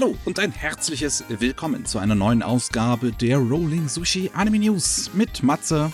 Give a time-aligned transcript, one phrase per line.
[0.00, 5.42] Hallo und ein herzliches Willkommen zu einer neuen Ausgabe der Rolling Sushi Anime News mit
[5.42, 5.92] Matze.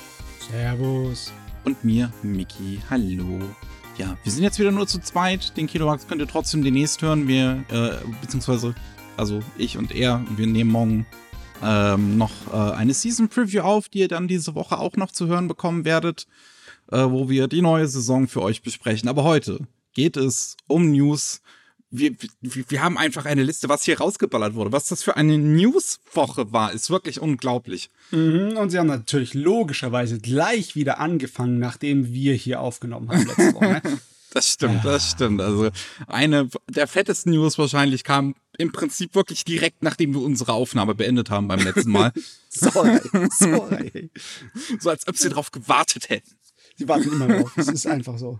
[0.48, 1.32] Servus.
[1.64, 2.78] Und mir, Miki.
[2.88, 3.40] Hallo.
[3.98, 5.56] Ja, wir sind jetzt wieder nur zu zweit.
[5.56, 7.26] Den Kilowatt könnt ihr trotzdem demnächst hören.
[7.26, 8.76] Wir, äh, beziehungsweise,
[9.16, 11.06] also ich und er, wir nehmen morgen
[11.64, 15.26] ähm, noch äh, eine Season Preview auf, die ihr dann diese Woche auch noch zu
[15.26, 16.28] hören bekommen werdet,
[16.92, 19.08] äh, wo wir die neue Saison für euch besprechen.
[19.08, 21.40] Aber heute geht es um News.
[21.90, 24.72] Wir, wir, haben einfach eine Liste, was hier rausgeballert wurde.
[24.72, 27.90] Was das für eine Newswoche war, ist wirklich unglaublich.
[28.10, 33.54] Mhm, und sie haben natürlich logischerweise gleich wieder angefangen, nachdem wir hier aufgenommen haben letzte
[33.54, 33.64] Woche.
[33.66, 33.82] Ne?
[34.36, 34.92] Das stimmt, ja.
[34.92, 35.40] das stimmt.
[35.40, 35.70] Also
[36.08, 41.30] eine der fettesten News wahrscheinlich kam im Prinzip wirklich direkt, nachdem wir unsere Aufnahme beendet
[41.30, 42.12] haben beim letzten Mal.
[42.50, 43.00] sorry,
[43.30, 44.10] sorry.
[44.78, 46.36] So als ob sie darauf gewartet hätten.
[46.76, 47.56] Sie warten immer drauf.
[47.56, 48.38] Es ist einfach so.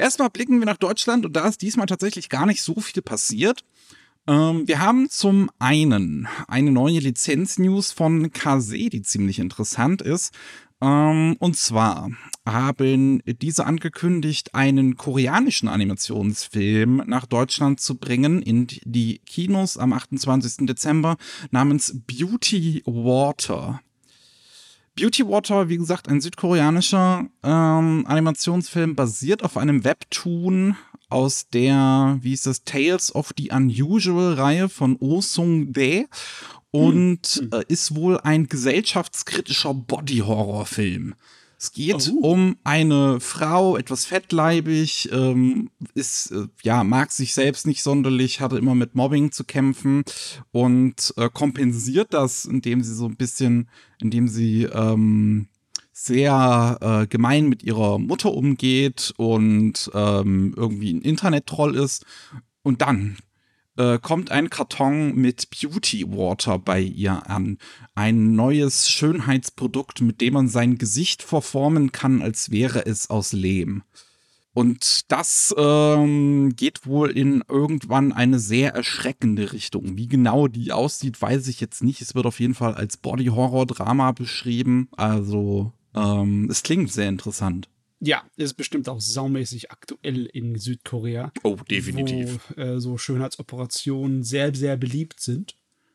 [0.00, 3.64] Erstmal blicken wir nach Deutschland und da ist diesmal tatsächlich gar nicht so viel passiert.
[4.26, 10.32] Ähm, wir haben zum einen eine neue Lizenz-News von KZ, die ziemlich interessant ist.
[10.80, 12.10] Ähm, und zwar
[12.46, 20.66] haben diese angekündigt, einen koreanischen Animationsfilm nach Deutschland zu bringen in die Kinos am 28.
[20.66, 21.18] Dezember
[21.50, 23.82] namens Beauty Water.
[25.00, 30.76] Beauty Water, wie gesagt, ein südkoreanischer ähm, Animationsfilm, basiert auf einem Webtoon
[31.08, 36.06] aus der, wie ist das, Tales of the Unusual Reihe von Oh Sung-dae
[36.70, 37.50] und hm.
[37.50, 41.14] äh, ist wohl ein gesellschaftskritischer Body-Horror-Film.
[41.62, 42.26] Es geht oh.
[42.26, 48.56] um eine Frau, etwas fettleibig, ähm, ist, äh, ja, mag sich selbst nicht sonderlich, hatte
[48.56, 50.04] immer mit Mobbing zu kämpfen
[50.52, 53.68] und äh, kompensiert das, indem sie so ein bisschen,
[54.00, 55.48] indem sie ähm,
[55.92, 62.06] sehr äh, gemein mit ihrer Mutter umgeht und ähm, irgendwie ein Internet-Troll ist.
[62.62, 63.18] Und dann
[63.80, 67.56] äh, kommt ein Karton mit Beauty Water bei ihr an.
[67.94, 73.82] Ein neues Schönheitsprodukt, mit dem man sein Gesicht verformen kann, als wäre es aus Lehm.
[74.52, 79.96] Und das ähm, geht wohl in irgendwann eine sehr erschreckende Richtung.
[79.96, 82.02] Wie genau die aussieht, weiß ich jetzt nicht.
[82.02, 84.88] Es wird auf jeden Fall als Body-Horror-Drama beschrieben.
[84.96, 87.68] Also ähm, es klingt sehr interessant.
[88.00, 91.32] Ja, ist bestimmt auch saumäßig aktuell in Südkorea.
[91.42, 92.40] Oh, definitiv.
[92.56, 95.54] Wo äh, so Schönheitsoperationen sehr, sehr beliebt sind.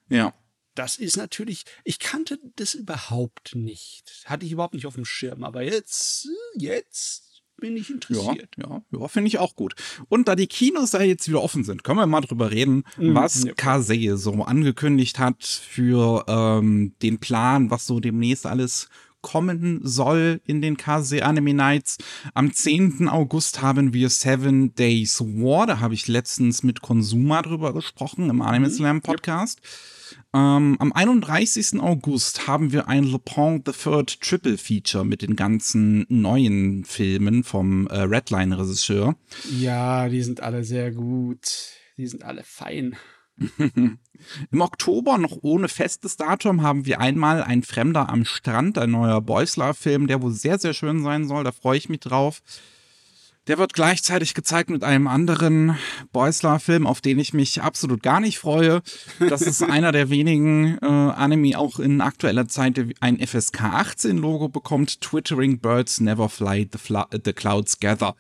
[0.09, 0.33] Ja.
[0.75, 4.23] Das ist natürlich, ich kannte das überhaupt nicht.
[4.25, 5.43] Hatte ich überhaupt nicht auf dem Schirm.
[5.43, 7.25] Aber jetzt, jetzt
[7.57, 8.49] bin ich interessiert.
[8.57, 9.73] Ja, ja, ja finde ich auch gut.
[10.09, 13.15] Und da die Kinos da jetzt wieder offen sind, können wir mal drüber reden, mhm,
[13.15, 13.53] was ja.
[13.53, 18.89] Kase so angekündigt hat für ähm, den Plan, was so demnächst alles
[19.25, 21.97] kommen soll in den KZ Anime Nights.
[22.35, 23.09] Am 10.
[23.09, 25.65] August haben wir Seven Days War.
[25.65, 28.71] Da habe ich letztens mit Konsuma drüber gesprochen im Anime mhm.
[28.71, 29.61] Slam Podcast.
[30.31, 31.79] Ähm, am 31.
[31.79, 37.43] August haben wir ein Le Pont the Third Triple Feature mit den ganzen neuen Filmen
[37.43, 39.15] vom äh, Redline-Regisseur.
[39.57, 41.47] Ja, die sind alle sehr gut.
[41.97, 42.95] Die sind alle fein.
[44.51, 49.21] Im Oktober, noch ohne festes Datum, haben wir einmal Ein Fremder am Strand, ein neuer
[49.21, 51.43] Beusler-Film, der wohl sehr, sehr schön sein soll.
[51.43, 52.41] Da freue ich mich drauf.
[53.47, 55.77] Der wird gleichzeitig gezeigt mit einem anderen
[56.11, 58.81] Beusler-Film, auf den ich mich absolut gar nicht freue.
[59.19, 64.17] Das ist einer der wenigen äh, Anime auch in aktueller Zeit, der ein FSK 18
[64.17, 64.99] Logo bekommt.
[65.01, 68.15] Twittering Birds Never Fly the, Fla the Clouds Gather.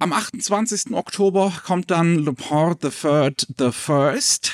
[0.00, 0.94] Am 28.
[0.94, 4.52] Oktober kommt dann Le Port the Third the First,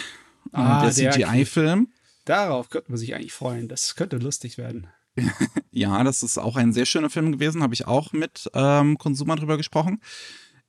[0.53, 1.87] äh, ah, der CGI-Film.
[2.25, 3.69] Darauf könnte man sich eigentlich freuen.
[3.69, 4.89] Das könnte lustig werden.
[5.71, 7.63] ja, das ist auch ein sehr schöner Film gewesen.
[7.63, 10.01] Habe ich auch mit ähm, Konsumer drüber gesprochen.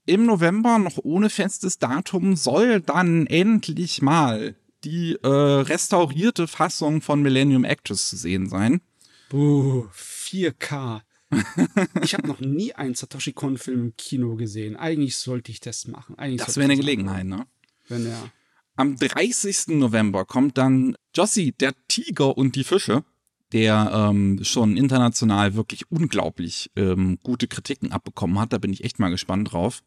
[0.05, 7.23] Im November, noch ohne festes Datum, soll dann endlich mal die äh, restaurierte Fassung von
[7.23, 8.81] Millennium Actress zu sehen sein.
[9.29, 11.01] Buh, 4K
[12.01, 14.75] ich habe noch nie einen Satoshi Kon-Film im Kino gesehen.
[14.75, 16.17] Eigentlich sollte ich das machen.
[16.17, 17.46] Eigentlich das wäre eine Gelegenheit, ne?
[17.90, 18.31] Wenn ja.
[18.75, 19.69] Am 30.
[19.69, 23.03] November kommt dann Jossi, der Tiger und die Fische,
[23.52, 28.53] der ähm, schon international wirklich unglaublich ähm, gute Kritiken abbekommen hat.
[28.53, 29.81] Da bin ich echt mal gespannt drauf.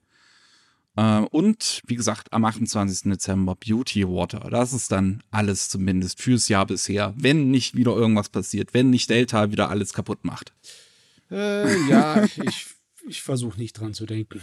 [0.96, 3.10] Äh, und wie gesagt, am 28.
[3.10, 4.48] Dezember Beauty Water.
[4.50, 9.08] Das ist dann alles zumindest fürs Jahr bisher, wenn nicht wieder irgendwas passiert, wenn nicht
[9.08, 10.52] Delta wieder alles kaputt macht.
[11.30, 12.66] Äh, ja, ich,
[13.06, 14.40] ich versuche nicht dran zu denken.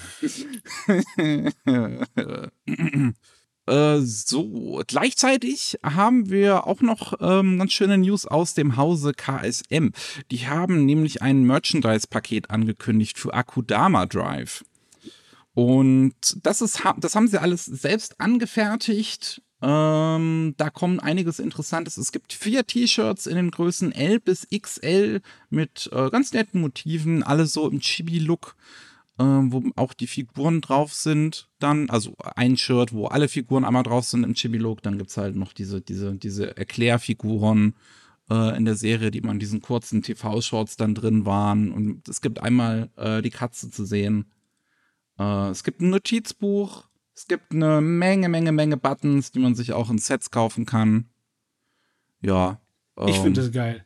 [3.67, 9.91] äh, so, gleichzeitig haben wir auch noch ähm, ganz schöne News aus dem Hause KSM.
[10.31, 14.63] Die haben nämlich ein Merchandise-Paket angekündigt für Akudama Drive.
[15.53, 16.13] Und
[16.43, 21.97] das ist, das haben sie alles selbst angefertigt Ähm, da kommt einiges Interessantes.
[21.97, 27.23] Es gibt vier T-Shirts in den Größen L bis XL mit äh, ganz netten Motiven,
[27.23, 28.55] alle so im Chibi-Look,
[29.17, 31.49] äh, wo auch die Figuren drauf sind.
[31.57, 34.83] Dann, also ein Shirt, wo alle Figuren einmal drauf sind im Chibi-Look.
[34.83, 37.73] Dann gibt es halt noch diese, diese, diese Erklärfiguren
[38.29, 41.71] äh, in der Serie, die man in diesen kurzen TV-Shorts dann drin waren.
[41.71, 44.31] Und es gibt einmal äh, die Katze zu sehen.
[45.17, 46.87] Äh, es gibt ein Notizbuch
[47.17, 51.09] es gibt eine Menge, Menge, Menge Buttons, die man sich auch in Sets kaufen kann.
[52.21, 52.61] Ja.
[52.95, 53.83] Ähm, ich finde das geil.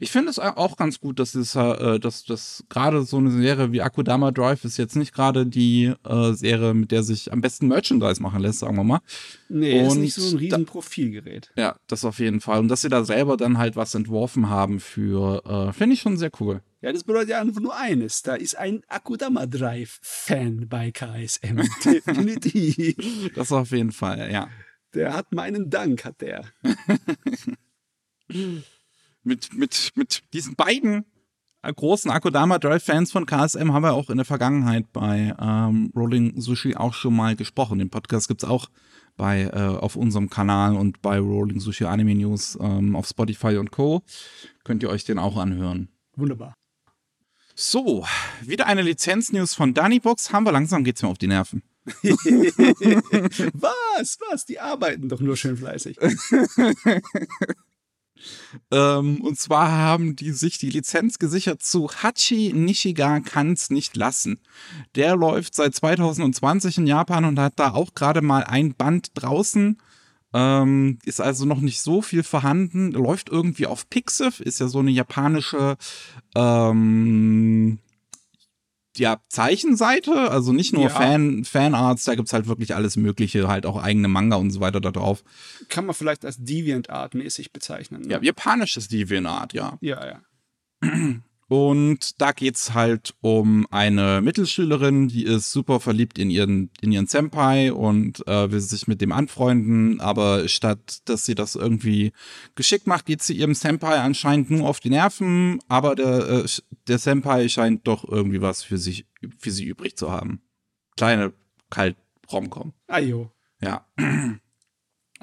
[0.00, 3.72] Ich finde es auch ganz gut, dass es, äh, dass, dass gerade so eine Serie
[3.72, 7.68] wie Akudama Drive ist jetzt nicht gerade die äh, Serie, mit der sich am besten
[7.68, 9.00] Merchandise machen lässt, sagen wir mal.
[9.48, 11.50] Nee, Und ist nicht so ein riesen Profilgerät.
[11.56, 12.60] Ja, das auf jeden Fall.
[12.60, 16.16] Und dass sie da selber dann halt was entworfen haben für, äh, finde ich schon
[16.16, 16.62] sehr cool.
[16.80, 18.22] Ja, das bedeutet ja einfach nur eines.
[18.22, 21.60] Da ist ein Akudama Drive-Fan bei KSM.
[21.84, 23.32] Definitiv.
[23.34, 24.48] Das auf jeden Fall, ja.
[24.94, 26.44] Der hat meinen Dank, hat der.
[29.22, 31.04] mit, mit, mit diesen beiden
[31.70, 36.74] großen Akudama Drive-Fans von KSM haben wir auch in der Vergangenheit bei ähm, Rolling Sushi
[36.74, 37.78] auch schon mal gesprochen.
[37.78, 38.68] Den Podcast gibt es auch
[39.16, 43.70] bei, äh, auf unserem Kanal und bei Rolling Sushi Anime News ähm, auf Spotify und
[43.70, 44.02] Co.
[44.64, 45.88] Könnt ihr euch den auch anhören.
[46.16, 46.54] Wunderbar.
[47.54, 48.06] So,
[48.40, 50.32] wieder eine Lizenz-News von Danibox.
[50.32, 51.62] Haben wir langsam, geht's mir auf die Nerven.
[53.52, 54.18] was?
[54.30, 54.46] Was?
[54.46, 55.98] Die arbeiten doch nur schön fleißig.
[58.70, 64.38] ähm, und zwar haben die sich die Lizenz gesichert zu Hachi Nishiga kann's nicht lassen.
[64.94, 69.78] Der läuft seit 2020 in Japan und hat da auch gerade mal ein Band draußen.
[70.34, 72.92] Ähm, ist also noch nicht so viel vorhanden.
[72.92, 75.76] Läuft irgendwie auf Pixiv, ist ja so eine japanische
[76.34, 77.78] ähm,
[78.96, 80.88] ja, Zeichenseite, also nicht nur ja.
[80.90, 84.80] Fan, Fanarts, da gibt's halt wirklich alles Mögliche, halt auch eigene Manga und so weiter
[84.80, 85.24] da drauf.
[85.68, 88.02] Kann man vielleicht als Deviant-Art mäßig bezeichnen.
[88.02, 88.12] Ne?
[88.12, 89.78] Ja, japanisches Deviant-Art, ja.
[89.80, 90.20] Ja, ja.
[91.52, 97.06] Und da geht's halt um eine Mittelschülerin, die ist super verliebt in ihren, in ihren
[97.06, 102.12] Senpai und äh, will sich mit dem anfreunden, aber statt dass sie das irgendwie
[102.54, 106.44] geschickt macht, geht sie ihrem Senpai anscheinend nur auf die Nerven, aber der, äh,
[106.88, 109.04] der Senpai scheint doch irgendwie was für sich,
[109.36, 110.40] für sie übrig zu haben.
[110.96, 111.34] Kleine
[111.68, 111.98] kalt
[112.32, 112.72] Romcom.
[112.86, 113.30] Ajo.
[113.60, 113.86] Ja.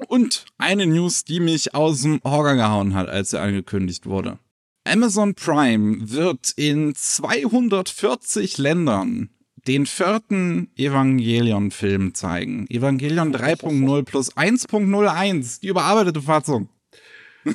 [0.06, 4.38] Und eine News, die mich aus dem Horror gehauen hat, als sie angekündigt wurde.
[4.84, 9.28] Amazon Prime wird in 240 Ländern
[9.66, 12.66] den vierten Evangelion-Film zeigen.
[12.68, 16.70] Evangelion 3.0 plus 1.01, die überarbeitete Fassung.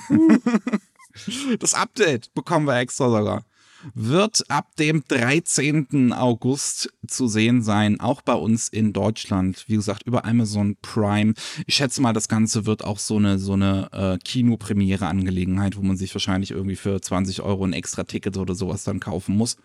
[1.60, 3.46] das Update bekommen wir extra sogar
[3.94, 6.14] wird ab dem 13.
[6.14, 9.66] August zu sehen sein, auch bei uns in Deutschland.
[9.68, 11.34] Wie gesagt, über Amazon Prime.
[11.68, 15.98] Ich schätze mal, das Ganze wird auch so eine, so eine äh, Kinopremiere-Angelegenheit, wo man
[15.98, 19.58] sich wahrscheinlich irgendwie für 20 Euro ein extra Ticket oder sowas dann kaufen muss.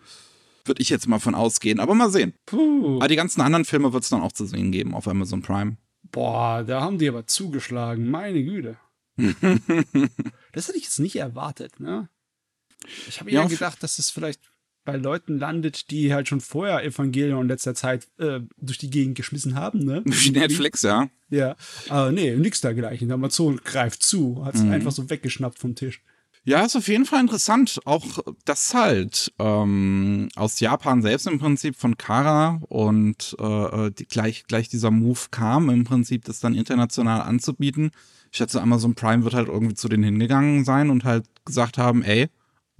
[0.65, 2.33] Würde ich jetzt mal von ausgehen, aber mal sehen.
[2.45, 2.97] Puh.
[2.97, 5.77] Aber die ganzen anderen Filme wird es dann auch zu sehen geben auf Amazon Prime.
[6.11, 8.77] Boah, da haben die aber zugeschlagen, meine Güte.
[9.17, 12.09] das hätte ich jetzt nicht erwartet, ne?
[13.07, 14.41] Ich habe ja, gedacht, dass es vielleicht
[14.83, 19.15] bei Leuten landet, die halt schon vorher Evangelion in letzter Zeit äh, durch die Gegend
[19.15, 20.01] geschmissen haben, ne?
[20.05, 21.09] Wie Netflix, ja.
[21.29, 21.55] Ja,
[21.87, 23.11] aber nee, nix dergleichen.
[23.11, 24.71] Amazon greift zu, hat es mhm.
[24.71, 26.01] einfach so weggeschnappt vom Tisch.
[26.43, 27.79] Ja, ist auf jeden Fall interessant.
[27.85, 34.07] Auch das halt ähm, aus Japan selbst im Prinzip von Kara und äh, äh, die,
[34.07, 37.91] gleich, gleich dieser Move kam, im Prinzip das dann international anzubieten.
[38.31, 42.01] Ich schätze, Amazon Prime wird halt irgendwie zu denen hingegangen sein und halt gesagt haben,
[42.01, 42.27] ey,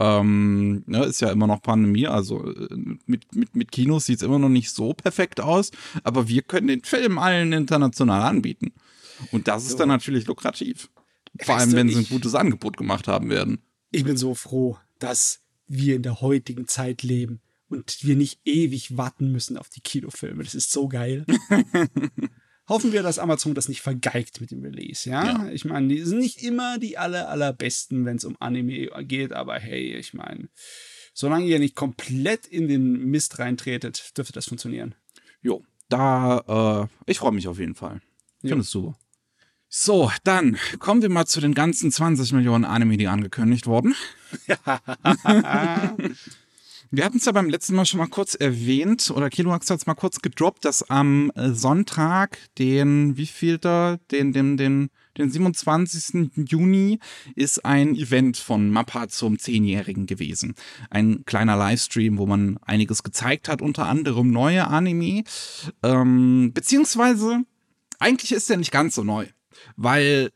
[0.02, 2.68] ähm, ne, ist ja immer noch Pandemie, also äh,
[3.06, 5.72] mit, mit, mit Kinos sieht es immer noch nicht so perfekt aus,
[6.04, 8.74] aber wir können den Film allen international anbieten.
[9.32, 9.78] Und das ist so.
[9.78, 10.90] dann natürlich lukrativ.
[11.42, 13.62] Vor allem, wenn sie ein gutes Angebot gemacht haben werden.
[13.92, 17.40] Ich bin so froh, dass wir in der heutigen Zeit leben
[17.70, 20.44] und wir nicht ewig warten müssen auf die Kinofilme.
[20.44, 21.26] Das ist so geil.
[22.72, 25.26] hoffen wir, dass Amazon das nicht vergeigt mit dem Release, ja?
[25.26, 25.50] ja.
[25.52, 29.60] Ich meine, die sind nicht immer die aller, allerbesten, wenn es um Anime geht, aber
[29.60, 30.50] hey, ich meine,
[31.14, 34.96] solange ihr nicht komplett in den Mist reintretet, dürfte das funktionieren.
[35.42, 38.02] Jo, da, äh, ich freue mich auf jeden Fall.
[38.42, 38.98] Ich finde es super.
[39.68, 43.96] So, dann kommen wir mal zu den ganzen 20 Millionen Anime, die angekündigt wurden.
[46.94, 49.86] Wir hatten es ja beim letzten Mal schon mal kurz erwähnt, oder Kiloax hat es
[49.86, 55.32] mal kurz gedroppt, dass am äh, Sonntag, den, wie viel da, den, den, den, den
[55.32, 56.32] 27.
[56.36, 57.00] Juni,
[57.34, 60.54] ist ein Event von Mappa zum Zehnjährigen gewesen.
[60.90, 65.24] Ein kleiner Livestream, wo man einiges gezeigt hat, unter anderem neue Anime.
[65.84, 67.44] Ähm, beziehungsweise,
[68.00, 69.28] eigentlich ist der nicht ganz so neu.
[69.78, 70.32] weil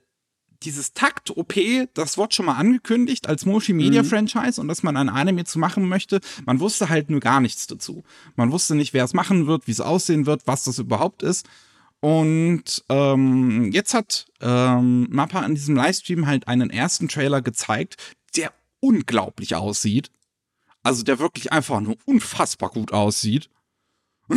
[0.66, 1.54] dieses Takt-OP,
[1.94, 6.20] das wurde schon mal angekündigt als Moshi-Media-Franchise und dass man ein Anime zu machen möchte.
[6.46, 8.04] Man wusste halt nur gar nichts dazu.
[8.36, 11.48] Man wusste nicht, wer es machen wird, wie es aussehen wird, was das überhaupt ist.
[12.00, 17.98] Und ähm, jetzt hat ähm, Mappa an diesem Livestream halt einen ersten Trailer gezeigt,
[18.36, 20.12] der unglaublich aussieht.
[20.84, 23.50] Also der wirklich einfach nur unfassbar gut aussieht.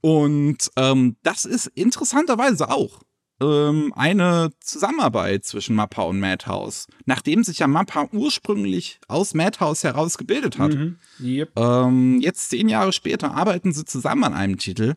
[0.00, 3.05] und ähm, das ist interessanterweise auch
[3.40, 6.86] ähm, eine Zusammenarbeit zwischen Mappa und Madhouse.
[7.04, 10.74] Nachdem sich ja Mappa ursprünglich aus Madhouse heraus gebildet hat.
[10.74, 10.98] Mhm.
[11.20, 11.58] Yep.
[11.58, 14.94] Ähm, jetzt zehn Jahre später arbeiten sie zusammen an einem Titel.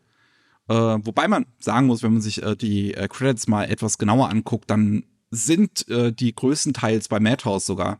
[0.67, 4.29] Äh, wobei man sagen muss, wenn man sich äh, die äh, Credits mal etwas genauer
[4.29, 7.99] anguckt, dann sind äh, die größtenteils bei Madhouse sogar.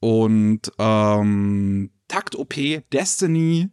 [0.00, 2.54] Und ähm, Takt OP,
[2.92, 3.70] Destiny,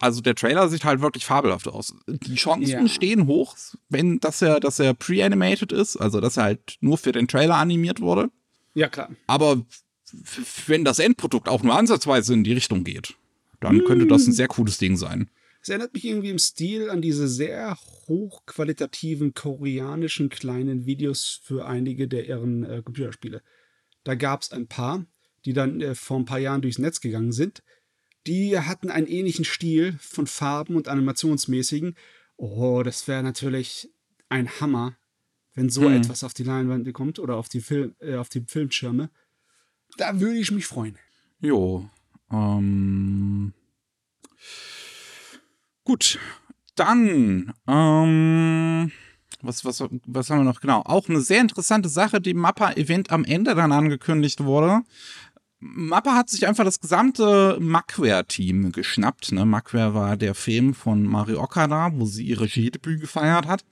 [0.00, 1.94] also der Trailer sieht halt wirklich fabelhaft aus.
[2.06, 2.88] Die Chancen ja.
[2.88, 3.56] stehen hoch,
[3.88, 7.56] wenn dass er, dass er pre-animated ist, also dass er halt nur für den Trailer
[7.56, 8.30] animiert wurde.
[8.74, 9.10] Ja, klar.
[9.26, 9.64] Aber
[10.66, 13.14] wenn das Endprodukt auch nur ansatzweise in die Richtung geht,
[13.60, 13.84] dann hm.
[13.84, 15.30] könnte das ein sehr cooles Ding sein.
[15.62, 17.78] Es erinnert mich irgendwie im Stil an diese sehr
[18.08, 23.42] hochqualitativen koreanischen kleinen Videos für einige der ihren äh, Computerspiele.
[24.02, 25.06] Da gab es ein paar,
[25.44, 27.62] die dann äh, vor ein paar Jahren durchs Netz gegangen sind
[28.26, 31.96] die hatten einen ähnlichen Stil von Farben und animationsmäßigen.
[32.36, 33.90] Oh, das wäre natürlich
[34.28, 34.96] ein Hammer,
[35.54, 35.94] wenn so hm.
[35.94, 39.10] etwas auf die Leinwand kommt oder auf die, Film, äh, auf die Filmschirme.
[39.96, 40.98] Da würde ich mich freuen.
[41.40, 41.88] Jo.
[42.30, 43.52] Ähm.
[45.84, 46.18] Gut.
[46.74, 48.90] Dann, ähm,
[49.42, 50.60] was, was, was haben wir noch?
[50.60, 50.80] Genau.
[50.86, 54.82] Auch eine sehr interessante Sache, die Mappa-Event am Ende dann angekündigt wurde.
[55.64, 59.30] Mappa hat sich einfach das gesamte Macware-Team geschnappt.
[59.30, 59.44] Ne?
[59.46, 63.64] Macware war der Film von Mario Okada, wo sie ihre Regiedebüt gefeiert hat.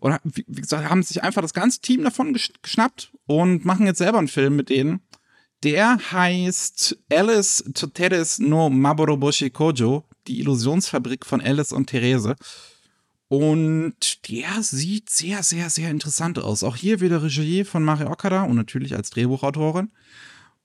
[0.00, 4.18] Und wie gesagt, haben sich einfach das ganze Team davon geschnappt und machen jetzt selber
[4.18, 5.00] einen Film mit denen.
[5.62, 12.34] Der heißt Alice Toteres no Maboroboshi Kojo, die Illusionsfabrik von Alice und Therese.
[13.28, 16.64] Und der sieht sehr, sehr, sehr interessant aus.
[16.64, 19.92] Auch hier wieder Regie von Mario Okada und natürlich als Drehbuchautorin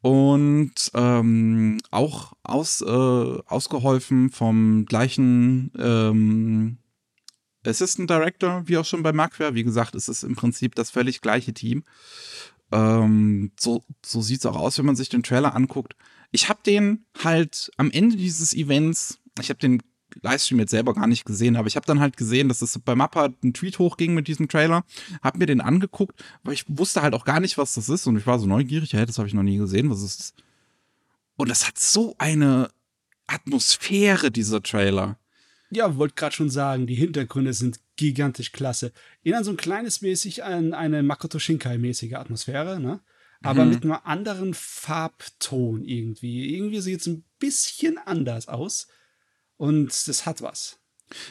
[0.02, 6.78] und ähm, auch aus, äh, ausgeholfen vom gleichen ähm,
[7.66, 9.54] Assistant Director, wie auch schon bei Macware.
[9.54, 11.84] Wie gesagt, es ist im Prinzip das völlig gleiche Team.
[12.72, 15.96] Ähm, so so sieht es auch aus, wenn man sich den Trailer anguckt.
[16.32, 19.82] Ich habe den halt am Ende dieses Events, ich habe den
[20.22, 22.96] Livestream jetzt selber gar nicht gesehen, aber ich habe dann halt gesehen, dass es bei
[22.96, 24.84] Mappa ein Tweet hochging mit diesem Trailer,
[25.22, 28.18] habe mir den angeguckt, weil ich wusste halt auch gar nicht, was das ist und
[28.18, 30.34] ich war so neugierig, hey, das habe ich noch nie gesehen, was ist das?
[31.38, 32.70] Und das hat so eine
[33.28, 35.18] Atmosphäre, dieser Trailer.
[35.72, 38.92] Ja, wollte gerade schon sagen, die Hintergründe sind gigantisch klasse.
[39.24, 43.00] Erinnern so ein kleines mäßig an eine Makoto Shinkai-mäßige Atmosphäre, ne?
[43.42, 43.72] Aber mhm.
[43.72, 46.56] mit einem anderen Farbton irgendwie.
[46.56, 48.88] Irgendwie sieht es ein bisschen anders aus.
[49.62, 50.80] Und das hat was.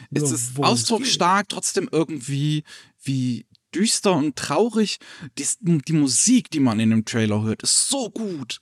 [0.09, 2.63] Es so, ist ausdrucksstark, trotzdem irgendwie
[3.03, 3.45] wie
[3.75, 4.99] düster und traurig.
[5.37, 8.61] Die, die, Musik, die man in dem Trailer hört, ist so gut.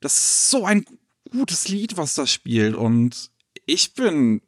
[0.00, 0.84] Das ist so ein
[1.30, 2.74] gutes Lied, was da spielt.
[2.74, 3.30] Und
[3.66, 4.42] ich bin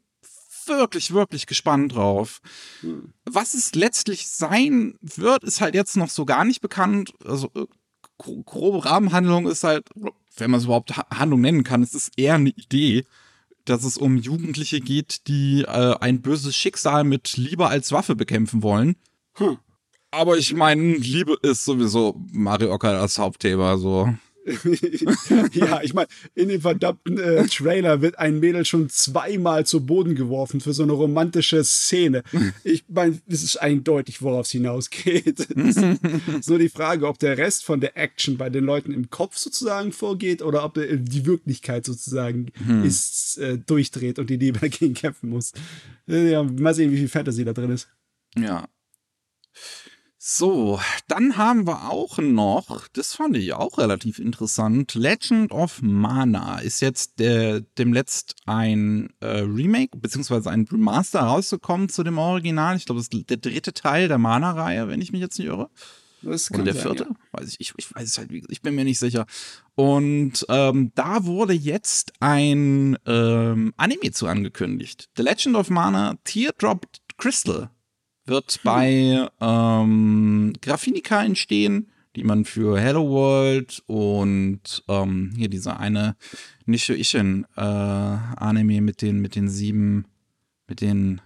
[0.67, 2.41] wirklich, wirklich gespannt drauf.
[2.81, 3.13] Hm.
[3.25, 7.13] Was es letztlich sein wird, ist halt jetzt noch so gar nicht bekannt.
[7.25, 7.67] Also äh,
[8.19, 12.51] grobe Rahmenhandlung ist halt, wenn man es überhaupt Handlung nennen kann, es ist eher eine
[12.51, 13.05] Idee
[13.69, 18.63] dass es um Jugendliche geht, die äh, ein böses Schicksal mit Liebe als Waffe bekämpfen
[18.63, 18.97] wollen.
[19.35, 19.59] Hm.
[20.11, 24.15] Aber ich meine, Liebe ist sowieso Mario Ocker das Hauptthema, so.
[25.53, 30.15] ja, ich meine, in dem verdammten äh, Trailer wird ein Mädel schon zweimal zu Boden
[30.15, 32.23] geworfen für so eine romantische Szene.
[32.63, 35.49] Ich meine, es ist eindeutig, worauf es hinausgeht.
[35.57, 39.11] es ist nur die Frage, ob der Rest von der Action bei den Leuten im
[39.11, 42.85] Kopf sozusagen vorgeht oder ob die Wirklichkeit sozusagen hm.
[42.85, 45.53] ist, äh, durchdreht und die Liebe dagegen kämpfen muss.
[46.09, 47.89] Äh, ja, mal sehen, wie viel Fantasy da drin ist.
[48.37, 48.69] Ja.
[50.29, 56.59] So, dann haben wir auch noch, das fand ich auch relativ interessant, Legend of Mana
[56.59, 60.49] ist jetzt der, demletzt ein äh, Remake bzw.
[60.49, 62.77] ein Remaster rausgekommen zu dem Original.
[62.77, 65.71] Ich glaube, das ist der dritte Teil der Mana-Reihe, wenn ich mich jetzt nicht irre.
[66.25, 67.05] Oder der sein, vierte?
[67.05, 67.17] Ja.
[67.31, 69.27] Weiß ich, ich, ich weiß es halt, ich bin mir nicht sicher.
[69.77, 75.09] Und ähm, da wurde jetzt ein ähm, Anime zu angekündigt.
[75.17, 76.85] The Legend of Mana Teardrop
[77.17, 77.71] Crystal
[78.27, 86.17] wird bei ähm, Graphinica entstehen, die man für Hello World und ähm, hier dieser eine
[86.65, 90.07] Nisho Ishin äh, Anime mit den, mit den sieben,
[90.67, 91.21] mit den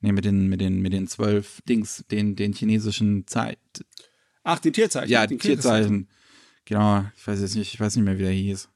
[0.00, 3.58] Nee, mit den, mit den, mit den zwölf Dings, den, den chinesischen Zeit.
[4.42, 5.10] Ach, die Tierzeichen.
[5.10, 6.08] Ja, den Tierzeichen.
[6.64, 8.70] Genau, ich weiß jetzt nicht, ich weiß nicht mehr, wie der hieß.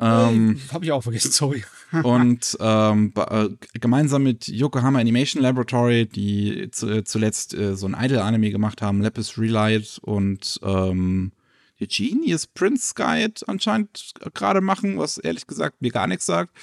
[0.00, 1.64] Ähm, Habe ich auch vergessen, sorry.
[2.04, 3.48] und ähm, äh,
[3.80, 9.02] gemeinsam mit Yokohama Animation Laboratory, die zu, äh, zuletzt äh, so ein Idol-Anime gemacht haben,
[9.02, 11.32] Lapis Relight und ähm,
[11.80, 16.54] die Genius Prince Guide anscheinend gerade machen, was ehrlich gesagt mir gar nichts sagt.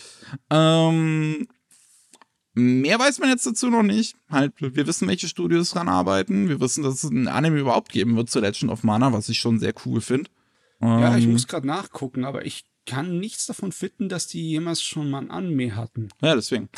[0.50, 1.48] Ähm,
[2.54, 4.16] mehr weiß man jetzt dazu noch nicht.
[4.30, 6.48] Halt, wir wissen, welche Studios dran arbeiten.
[6.48, 9.40] Wir wissen, dass es ein Anime überhaupt geben wird zu Legend of Mana, was ich
[9.40, 10.30] schon sehr cool finde.
[10.82, 15.10] Ja, ich muss gerade nachgucken, aber ich kann nichts davon finden, dass die jemals schon
[15.10, 16.10] mal ein Anime hatten.
[16.22, 16.70] Ja, deswegen.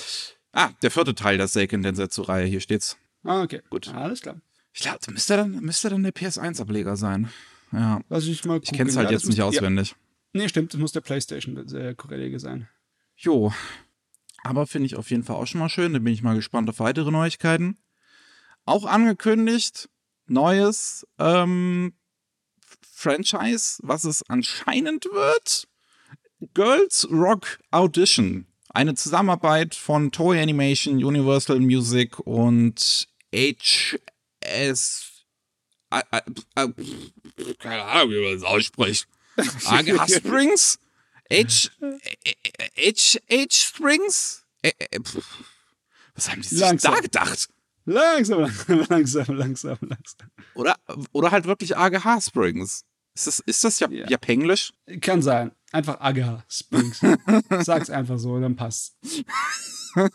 [0.51, 2.97] Ah, der vierte Teil der Seiken Densetsu-Reihe, hier steht's.
[3.23, 3.61] Ah, okay.
[3.69, 3.89] Gut.
[3.89, 4.41] Alles klar.
[4.73, 7.29] Ich glaube, müsste dann, müsste dann der PS1-Ableger sein.
[7.71, 8.01] Ja.
[8.09, 8.69] Lass ich mal gucken.
[8.71, 9.89] Ich kenne es halt ja, jetzt nicht muss, auswendig.
[9.89, 9.95] Ja.
[10.33, 12.69] Nee, stimmt, das muss der PlayStation-Kollege sein.
[13.15, 13.51] Jo.
[14.43, 15.93] Aber finde ich auf jeden Fall auch schon mal schön.
[15.93, 17.77] Da bin ich mal gespannt auf weitere Neuigkeiten.
[18.65, 19.89] Auch angekündigt,
[20.27, 21.93] neues ähm,
[22.81, 25.67] Franchise, was es anscheinend wird.
[26.53, 28.45] Girls Rock Audition.
[28.69, 35.23] Eine Zusammenarbeit von Toy Animation, Universal Music und HS.
[37.59, 39.07] Keine Ahnung, wie man das ausspricht.
[39.65, 40.79] AGH Springs?
[41.31, 41.69] H.
[42.77, 43.19] H.
[43.29, 43.45] H.
[43.49, 44.45] Springs?
[46.15, 46.93] Was haben die sich langsam.
[46.93, 47.49] da gedacht?
[47.85, 50.31] Langsam, langsam, langsam, langsam, langsam.
[50.55, 50.75] Oder,
[51.13, 52.83] oder halt wirklich AGH Springs.
[53.15, 54.07] Ist das, ist das Jap ja.
[54.07, 54.73] Japenglisch?
[55.01, 55.51] Kann sein.
[55.71, 57.01] Einfach AGH Springs.
[57.63, 58.95] Sag's einfach so, dann passt.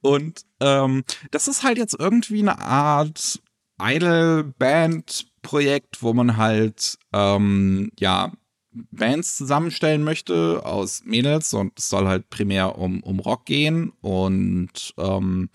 [0.00, 3.40] Und ähm, das ist halt jetzt irgendwie eine Art
[3.80, 8.32] Idol-Band-Projekt, wo man halt ähm, ja
[8.72, 14.94] Bands zusammenstellen möchte aus Mädels und es soll halt primär um, um Rock gehen und
[14.96, 15.50] ähm,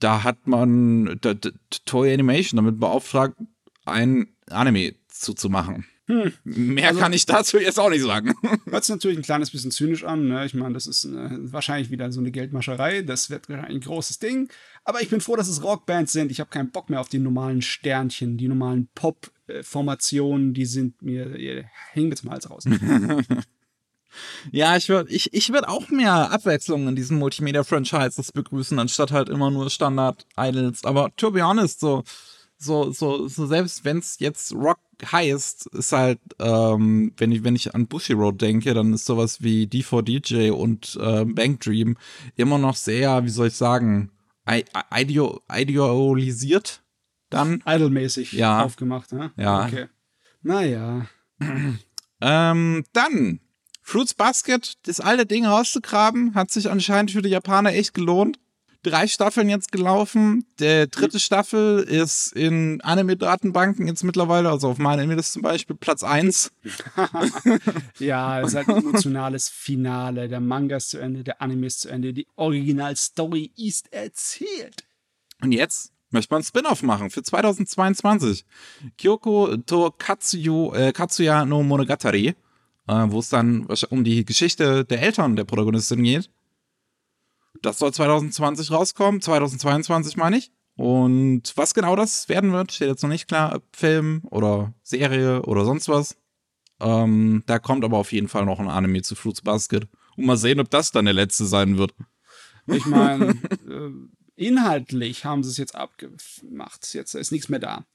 [0.00, 1.50] da hat man da, da,
[1.86, 3.36] Toy Animation damit beauftragt,
[3.84, 5.86] ein Anime zuzumachen.
[6.06, 6.34] Hm.
[6.44, 8.34] Mehr also, kann ich dazu jetzt auch nicht sagen.
[8.66, 10.28] Hört sich natürlich ein kleines bisschen zynisch an.
[10.28, 10.44] Ne?
[10.44, 13.02] Ich meine, das ist eine, wahrscheinlich wieder so eine Geldmascherei.
[13.02, 14.50] Das wird ein großes Ding.
[14.84, 16.30] Aber ich bin froh, dass es Rockbands sind.
[16.30, 20.52] Ich habe keinen Bock mehr auf die normalen Sternchen, die normalen Pop-Formationen.
[20.52, 22.64] Die sind mir, hängen mir zum Hals raus.
[24.52, 29.30] ja, ich würde ich, ich würd auch mehr Abwechslung in diesen Multimedia-Franchises begrüßen, anstatt halt
[29.30, 30.84] immer nur Standard-Idols.
[30.84, 32.04] Aber to be honest, so
[32.64, 37.56] so, so, so selbst wenn es jetzt Rock heißt, ist halt, ähm, wenn ich, wenn
[37.56, 41.96] ich an Bushy Road denke, dann ist sowas wie D4DJ und äh, Bank Dream
[42.36, 44.10] immer noch sehr, wie soll ich sagen,
[44.46, 46.82] ideo ideolisiert
[47.30, 47.62] dann.
[47.66, 48.62] Idolmäßig ja.
[48.62, 49.32] aufgemacht, ne?
[49.36, 49.66] Ja.
[49.66, 49.86] Okay.
[50.42, 51.06] Naja.
[52.20, 53.40] ähm, dann,
[53.82, 58.38] Fruits Basket, das alte Ding rauszugraben, hat sich anscheinend für die Japaner echt gelohnt
[58.84, 60.44] drei Staffeln jetzt gelaufen.
[60.60, 66.04] Der dritte Staffel ist in Anime-Datenbanken jetzt mittlerweile, also auf meiner Anime zum Beispiel, Platz
[66.04, 66.52] 1.
[67.98, 70.28] ja, es ist halt ein emotionales Finale.
[70.28, 74.84] Der Manga ist zu Ende, der Anime ist zu Ende, die Originalstory ist erzählt.
[75.42, 78.44] Und jetzt möchte man ein Spin-off machen für 2022.
[78.96, 82.34] Kyoko to Katsuyo, äh, Katsuya no Monogatari, äh,
[83.08, 86.30] wo es dann um die Geschichte der Eltern der Protagonistin geht.
[87.64, 90.52] Das soll 2020 rauskommen, 2022 meine ich.
[90.76, 95.42] Und was genau das werden wird, steht jetzt noch nicht klar, ob Film oder Serie
[95.42, 96.16] oder sonst was.
[96.80, 99.86] Ähm, da kommt aber auf jeden Fall noch ein Anime zu Fruits Basket.
[100.16, 101.94] Und mal sehen, ob das dann der letzte sein wird.
[102.66, 103.30] Ich meine,
[103.68, 103.90] äh,
[104.36, 106.92] inhaltlich haben sie es jetzt abgemacht.
[106.92, 107.86] Jetzt ist nichts mehr da.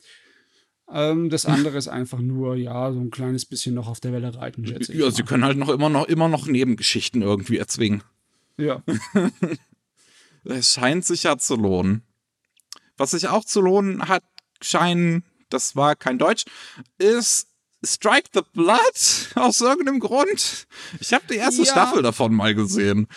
[0.92, 4.34] Ähm, das andere ist einfach nur, ja, so ein kleines bisschen noch auf der Welle
[4.34, 5.00] reiten, schätze ich.
[5.00, 8.04] Ja, sie können halt noch immer noch immer noch Nebengeschichten irgendwie erzwingen.
[8.60, 8.84] Ja.
[10.44, 12.04] es scheint sich ja zu lohnen.
[12.98, 14.24] Was sich auch zu lohnen hat,
[14.62, 16.44] scheinen, das war kein Deutsch,
[16.98, 17.48] ist
[17.82, 20.68] Strike the Blood aus irgendeinem Grund.
[21.00, 21.72] Ich habe die erste ja.
[21.72, 23.08] Staffel davon mal gesehen.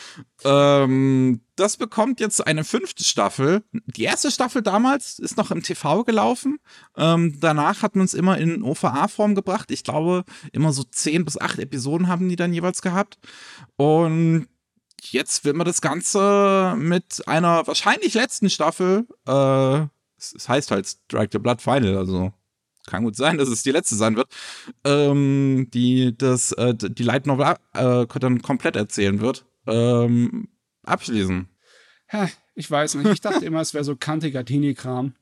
[0.45, 3.65] Ähm, das bekommt jetzt eine fünfte Staffel.
[3.73, 6.61] Die erste Staffel damals ist noch im TV gelaufen.
[6.97, 9.73] Ähm, danach hat man es immer in OVA-Form gebracht.
[9.73, 13.19] Ich glaube, immer so zehn bis acht Episoden haben die dann jeweils gehabt.
[13.77, 14.47] Und
[15.11, 19.87] jetzt will man das Ganze mit einer wahrscheinlich letzten Staffel, äh,
[20.19, 22.33] es heißt halt Strike the Blood Final, also
[22.87, 24.29] kann gut sein, dass es die letzte sein wird,
[24.85, 30.49] ähm, die das, äh, die Light Novel äh, dann komplett erzählen wird, ähm,
[30.85, 31.49] abschließen.
[32.13, 33.11] Ja, ich weiß nicht.
[33.11, 35.15] Ich dachte immer, es wäre so kantiger Teenie-Kram.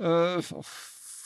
[0.00, 0.38] Äh,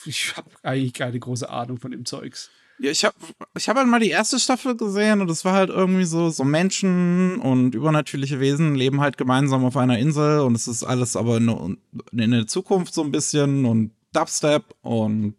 [0.05, 2.51] ich habe eigentlich keine große Ahnung von dem Zeugs.
[2.79, 3.15] Ja, ich habe
[3.57, 6.43] ich hab halt mal die erste Staffel gesehen und es war halt irgendwie so, so
[6.43, 11.37] Menschen und übernatürliche Wesen leben halt gemeinsam auf einer Insel und es ist alles aber
[11.37, 11.77] in,
[12.11, 15.35] in der Zukunft so ein bisschen und Dubstep und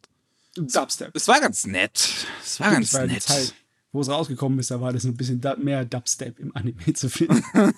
[0.56, 1.10] Dubstep.
[1.14, 2.26] es war ganz nett.
[2.42, 3.22] Es war ganz war nett.
[3.22, 3.54] Zeit,
[3.92, 7.42] wo es rausgekommen ist, da war das ein bisschen mehr Dubstep im Anime zu finden.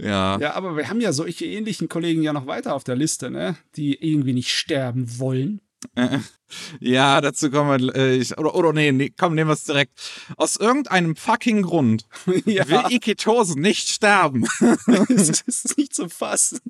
[0.00, 0.38] Ja.
[0.38, 3.56] ja, aber wir haben ja solche ähnlichen Kollegen ja noch weiter auf der Liste, ne?
[3.74, 5.60] Die irgendwie nicht sterben wollen.
[5.94, 6.18] Äh,
[6.80, 7.94] Ja, dazu kommen wir.
[7.94, 9.98] Äh, ich, oder, oder nee, nee, komm, nehmen wir es direkt.
[10.36, 12.06] Aus irgendeinem fucking Grund
[12.46, 14.46] ja, will Ikitose nicht sterben.
[15.08, 16.60] das ist nicht zu fassen.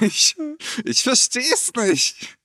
[0.00, 0.36] Ich,
[0.84, 2.36] ich verstehe es nicht.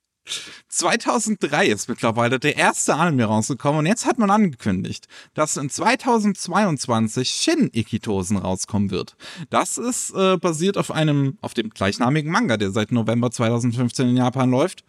[0.68, 7.28] 2003 ist mittlerweile der erste Anime rausgekommen und jetzt hat man angekündigt, dass in 2022
[7.28, 9.16] Shin Ikitosen rauskommen wird.
[9.50, 14.16] Das ist äh, basiert auf einem, auf dem gleichnamigen Manga, der seit November 2015 in
[14.16, 14.84] Japan läuft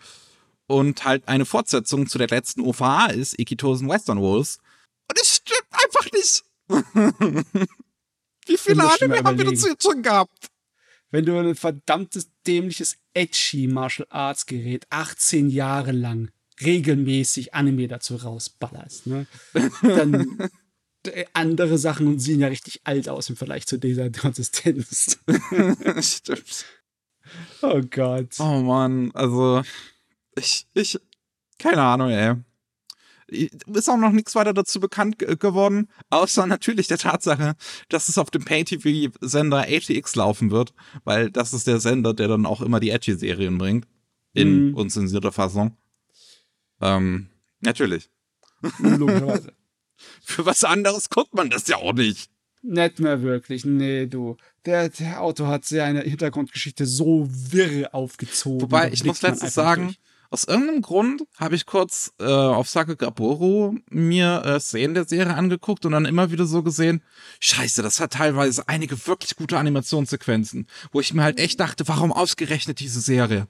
[0.68, 4.60] und halt eine Fortsetzung zu der letzten OVA ist, Ikitosen Western Wolves.
[5.10, 6.44] Und es stimmt einfach nicht.
[8.46, 10.50] Wie viele Anime haben wir dazu jetzt schon gehabt?
[11.12, 18.16] Wenn du ein verdammtes, dämliches edgy Martial Arts Gerät 18 Jahre lang regelmäßig Anime dazu
[18.16, 19.28] rausballerst, ne?
[19.82, 20.50] Dann
[21.34, 25.20] andere Sachen sehen ja richtig alt aus im Vergleich zu dieser Konsistenz.
[26.00, 26.66] Stimmt.
[27.62, 28.40] Oh Gott.
[28.40, 29.64] Oh Mann, also
[30.36, 31.00] ich, ich,
[31.60, 32.36] keine Ahnung, ey.
[33.28, 37.56] Ist auch noch nichts weiter dazu bekannt ge- geworden, außer natürlich der Tatsache,
[37.90, 42.46] dass es auf dem Pay-TV-Sender ATX laufen wird, weil das ist der Sender, der dann
[42.46, 43.88] auch immer die Edgy-Serien bringt.
[44.34, 44.74] In Mhm.
[44.76, 45.78] unzensierter Fassung.
[46.82, 47.28] Ähm,
[47.62, 48.10] natürlich.
[48.80, 49.54] Logischerweise.
[50.24, 52.30] Für was anderes guckt man das ja auch nicht.
[52.62, 53.64] Nicht mehr wirklich.
[53.66, 54.38] Nee, du.
[54.66, 58.62] Der, der Autor hat seine Hintergrundgeschichte so wirr aufgezogen.
[58.62, 60.00] Wobei, ich muss letztens sagen, durch.
[60.34, 65.86] Aus irgendeinem Grund habe ich kurz äh, auf Sakagaboro mir äh, Szenen der Serie angeguckt
[65.86, 67.04] und dann immer wieder so gesehen,
[67.40, 72.12] scheiße, das hat teilweise einige wirklich gute Animationssequenzen, wo ich mir halt echt dachte, warum
[72.12, 73.48] ausgerechnet diese Serie?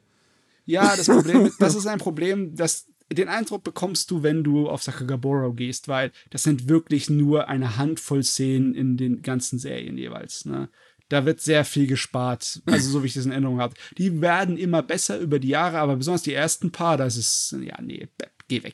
[0.66, 4.84] Ja, das Problem, das ist ein Problem, das den Eindruck bekommst du, wenn du auf
[4.84, 10.46] Sakagaboro gehst, weil das sind wirklich nur eine Handvoll Szenen in den ganzen Serien jeweils.
[10.46, 10.70] Ne?
[11.14, 13.76] Da wird sehr viel gespart, also so wie ich das in Erinnerung habe.
[14.00, 17.80] Die werden immer besser über die Jahre, aber besonders die ersten paar, das ist, ja,
[17.80, 18.08] nee,
[18.48, 18.74] geh weg.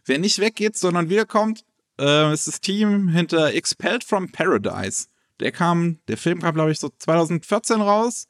[0.06, 1.66] Wer nicht weggeht, sondern wiederkommt,
[2.00, 5.08] äh, ist das Team hinter Expelled from Paradise.
[5.38, 8.28] Der kam, der Film kam, glaube ich, so 2014 raus.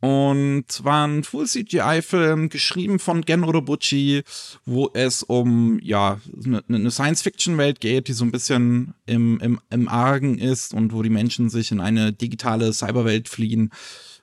[0.00, 4.22] Und war ein Full-CGI-Film, geschrieben von Gen Urobuchi,
[4.64, 9.88] wo es um, ja, eine, eine Science-Fiction-Welt geht, die so ein bisschen im, im, im
[9.88, 13.70] Argen ist und wo die Menschen sich in eine digitale Cyberwelt fliehen,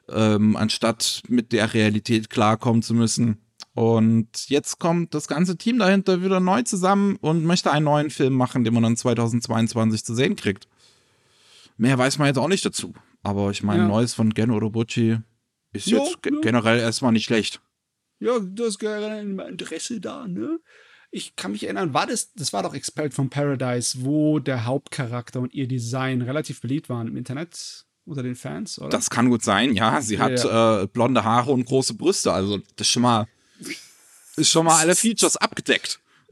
[0.09, 3.41] ähm, anstatt mit der Realität klarkommen zu müssen.
[3.73, 8.33] Und jetzt kommt das ganze Team dahinter wieder neu zusammen und möchte einen neuen Film
[8.33, 10.69] machen, den man dann 2022 zu sehen kriegt.
[11.77, 12.93] Mehr weiß man jetzt auch nicht dazu.
[13.23, 13.87] Aber ich meine, Ja.
[13.89, 15.17] Neues von Gen Urobuchi
[15.75, 16.31] ist Ja, jetzt ja.
[16.41, 17.61] generell erstmal nicht schlecht.
[18.19, 20.59] Ja, du hast gerade immer Interesse da, ne?
[21.11, 25.39] Ich kann mich erinnern, war das, das war doch Expelled from Paradise, wo der Hauptcharakter
[25.39, 28.89] und ihr Design relativ beliebt waren im Internet unter den Fans, oder?
[28.89, 30.01] Das kann gut sein, ja.
[30.01, 33.27] Sie hat äh, blonde Haare und große Brüste, also das ist schon mal,
[34.35, 35.99] ist schon mal alle Features abgedeckt.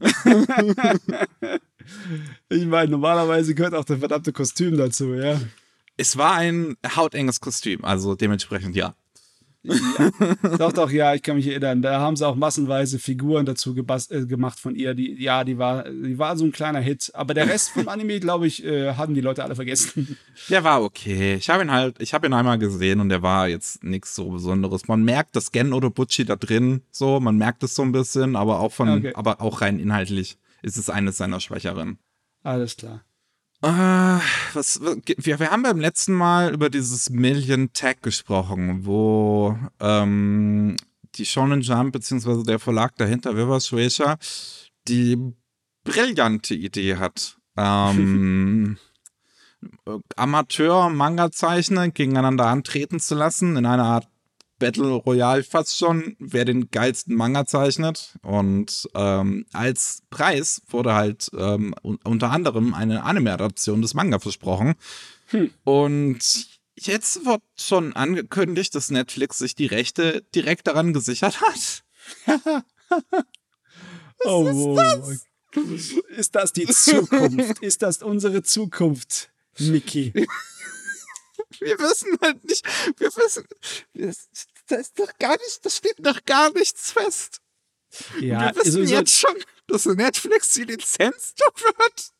[2.48, 5.40] ich meine, normalerweise gehört auch der verdammte Kostüm dazu, ja.
[5.96, 8.96] Es war ein hautenges Kostüm, also dementsprechend ja.
[10.58, 11.80] doch, doch, ja, ich kann mich erinnern.
[11.82, 14.94] Da haben sie auch massenweise Figuren dazu äh, gemacht von ihr.
[14.94, 17.10] Die, ja, die war, die war so ein kleiner Hit.
[17.14, 20.18] Aber der Rest vom Anime, glaube ich, äh, haben die Leute alle vergessen.
[20.50, 21.34] Der war okay.
[21.36, 24.30] Ich habe ihn halt, ich habe ihn einmal gesehen und der war jetzt nichts so
[24.30, 24.86] Besonderes.
[24.86, 28.60] Man merkt das Gen Odobuchi da drin, so, man merkt es so ein bisschen, aber
[28.60, 29.12] auch von, Okay.
[29.14, 31.98] aber auch rein inhaltlich ist es eines seiner Schwächeren.
[32.42, 33.02] Alles klar.
[33.64, 34.20] Äh,
[34.52, 40.76] was, wir, wir haben beim letzten Mal über dieses Million Tag gesprochen, wo ähm,
[41.14, 44.18] die Shonen Jump beziehungsweise der Verlag dahinter, Viva Shueisha,
[44.86, 45.16] die
[45.82, 48.76] brillante Idee hat, ähm,
[50.16, 54.08] Amateur-Manga-Zeichner gegeneinander antreten zu lassen in einer Art
[54.58, 58.16] Battle Royale fast schon, wer den geilsten Manga zeichnet.
[58.22, 64.74] Und ähm, als Preis wurde halt ähm, un unter anderem eine Anime-Adaption des Manga versprochen.
[65.64, 71.84] Und jetzt wird schon angekündigt, dass Netflix sich die Rechte direkt daran gesichert hat.
[74.24, 75.26] oh, ist das?
[76.08, 77.58] Ist das die Zukunft?
[77.62, 80.12] ist das unsere Zukunft, Mickey?
[81.58, 82.64] Wir wissen halt nicht,
[82.98, 83.44] wir wissen,
[83.94, 84.28] das,
[84.66, 87.40] das ist doch gar nicht, das steht noch gar nichts fest.
[88.20, 92.10] Ja, wir wissen sowieso, jetzt schon, dass Netflix die Lizenz dafür hat.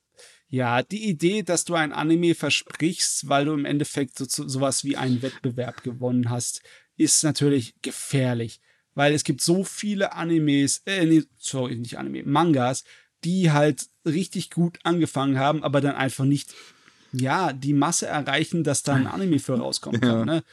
[0.49, 4.97] Ja, die Idee, dass du ein Anime versprichst, weil du im Endeffekt so, sowas wie
[4.97, 6.63] einen Wettbewerb gewonnen hast,
[6.97, 8.61] ist natürlich gefährlich.
[8.95, 12.85] Weil es gibt so viele Animes, äh, nee, sorry, nicht Anime, Mangas,
[13.25, 16.55] die halt richtig gut angefangen haben, aber dann einfach nicht,
[17.15, 20.19] ja, die Masse erreichen, dass da ein Anime für rauskommen kann.
[20.19, 20.25] Ja.
[20.25, 20.45] Ne?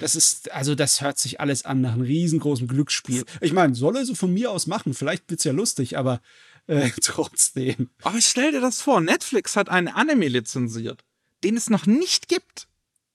[0.00, 3.24] Das ist, also das hört sich alles an nach einem riesengroßen Glücksspiel.
[3.40, 6.20] Ich meine, soll er so von mir aus machen, vielleicht wird's ja lustig, aber
[6.66, 7.90] äh, trotzdem.
[8.02, 11.04] Aber stell dir das vor, Netflix hat einen Anime lizenziert,
[11.44, 12.68] den es noch nicht gibt.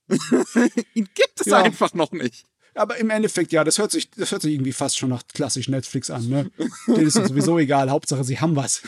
[0.93, 1.61] Ihn gibt es ja.
[1.61, 2.45] einfach noch nicht.
[2.73, 5.67] Aber im Endeffekt, ja, das hört sich, das hört sich irgendwie fast schon nach klassisch
[5.67, 6.51] Netflix an, ne?
[6.87, 8.83] Denen ist sowieso egal, Hauptsache sie haben was.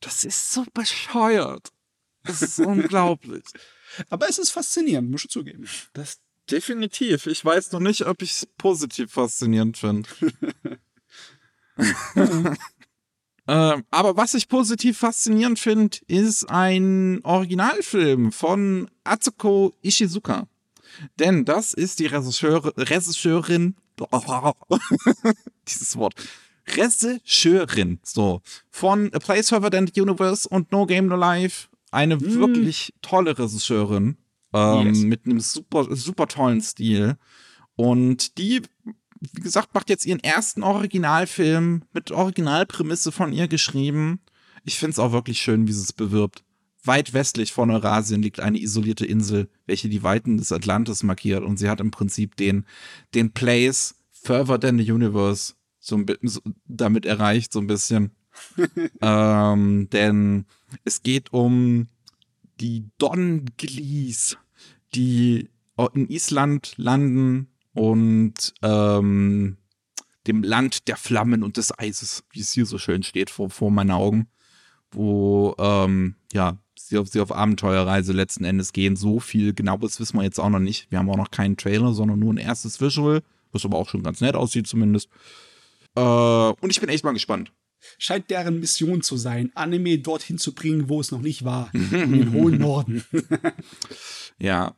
[0.00, 1.72] Das ist so bescheuert.
[2.26, 3.44] Das ist unglaublich.
[4.10, 5.66] Aber es ist faszinierend, muss ich zugeben.
[5.92, 6.18] Das
[6.50, 7.26] definitiv.
[7.26, 10.08] Ich weiß noch nicht, ob ich es positiv faszinierend finde.
[13.46, 20.48] äh, aber was ich positiv faszinierend finde, ist ein Originalfilm von Atsuko Ishizuka.
[21.18, 23.76] Denn das ist die Regisseur, Regisseurin,
[25.68, 26.14] dieses Wort,
[26.66, 31.68] Regisseurin, so, von A Place Further Than the Universe und No Game No Life.
[31.96, 32.34] Eine mm.
[32.34, 34.18] wirklich tolle Regisseurin,
[34.52, 34.98] ähm, yes.
[34.98, 37.16] mit einem super, super tollen Stil.
[37.74, 38.60] Und die,
[39.32, 44.20] wie gesagt, macht jetzt ihren ersten Originalfilm mit Originalprämisse von ihr geschrieben.
[44.62, 46.44] Ich finde es auch wirklich schön, wie sie es bewirbt.
[46.84, 51.56] Weit westlich von Eurasien liegt eine isolierte Insel, welche die Weiten des Atlantis markiert und
[51.56, 52.66] sie hat im Prinzip den,
[53.14, 55.98] den Place further than the universe so,
[56.66, 58.10] damit erreicht, so ein bisschen.
[59.00, 60.46] Ähm, denn
[60.84, 61.88] es geht um
[62.60, 64.36] die Don Glees,
[64.94, 65.50] die
[65.94, 69.58] in Island landen und ähm,
[70.26, 73.70] dem Land der Flammen und des Eises, wie es hier so schön steht vor, vor
[73.70, 74.28] meinen Augen,
[74.90, 78.96] wo ähm, ja sie auf, sie auf Abenteuerreise letzten Endes gehen.
[78.96, 80.90] So viel genaues wissen wir jetzt auch noch nicht.
[80.90, 83.22] Wir haben auch noch keinen Trailer, sondern nur ein erstes Visual,
[83.52, 85.08] was aber auch schon ganz nett aussieht zumindest.
[85.94, 87.52] Äh, und ich bin echt mal gespannt.
[87.98, 91.70] Scheint deren Mission zu sein, Anime dorthin zu bringen, wo es noch nicht war.
[91.74, 93.04] in den hohen Norden.
[94.38, 94.76] ja.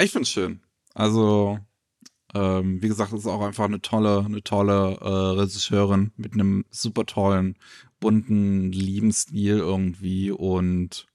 [0.00, 0.60] Ich finde es schön.
[0.94, 1.58] Also,
[2.34, 6.64] ähm, wie gesagt, es ist auch einfach eine tolle, eine tolle äh, Regisseurin mit einem
[6.70, 7.56] super tollen,
[7.98, 11.06] bunten, lieben Stil irgendwie und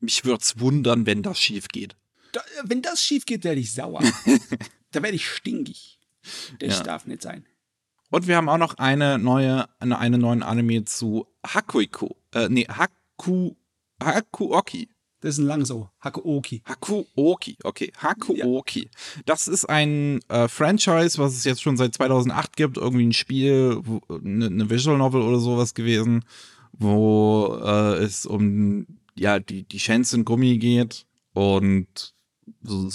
[0.00, 1.96] mich würde es wundern, wenn das schief geht.
[2.32, 4.02] Da, wenn das schief geht, werde ich sauer.
[4.92, 5.98] da werde ich stinkig.
[6.58, 6.82] Das ja.
[6.84, 7.46] darf nicht sein.
[8.10, 12.16] Und wir haben auch noch eine neue, eine, eine neuen Anime zu Hakuiko.
[12.32, 13.52] Äh, nee, Haku,
[14.02, 14.88] Hakuoki.
[15.20, 15.88] Das ist ein lang so.
[16.00, 16.62] Hakuoki.
[16.64, 17.92] Hakuoki, okay.
[17.98, 18.84] Hakuoki.
[18.84, 19.22] Ja.
[19.24, 22.76] Das ist ein äh, Franchise, was es jetzt schon seit 2008 gibt.
[22.76, 26.24] Irgendwie ein Spiel, eine ne Visual Novel oder sowas gewesen,
[26.72, 28.86] wo äh, es um
[29.18, 32.14] ja, die, die Chance in Gummi geht und
[32.62, 32.90] so,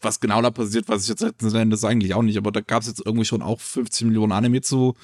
[0.00, 2.82] was genau da passiert, weiß ich jetzt letzten Endes eigentlich auch nicht, aber da gab
[2.82, 4.96] es jetzt irgendwie schon auch 15 Millionen Anime zu.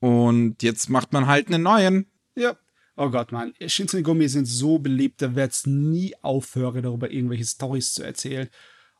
[0.00, 2.06] Und jetzt macht man halt einen neuen.
[2.34, 2.56] Ja.
[2.96, 3.54] Oh Gott, man.
[3.64, 8.48] Shinsengumi sind so beliebt, da wird es nie aufhören, darüber irgendwelche Stories zu erzählen.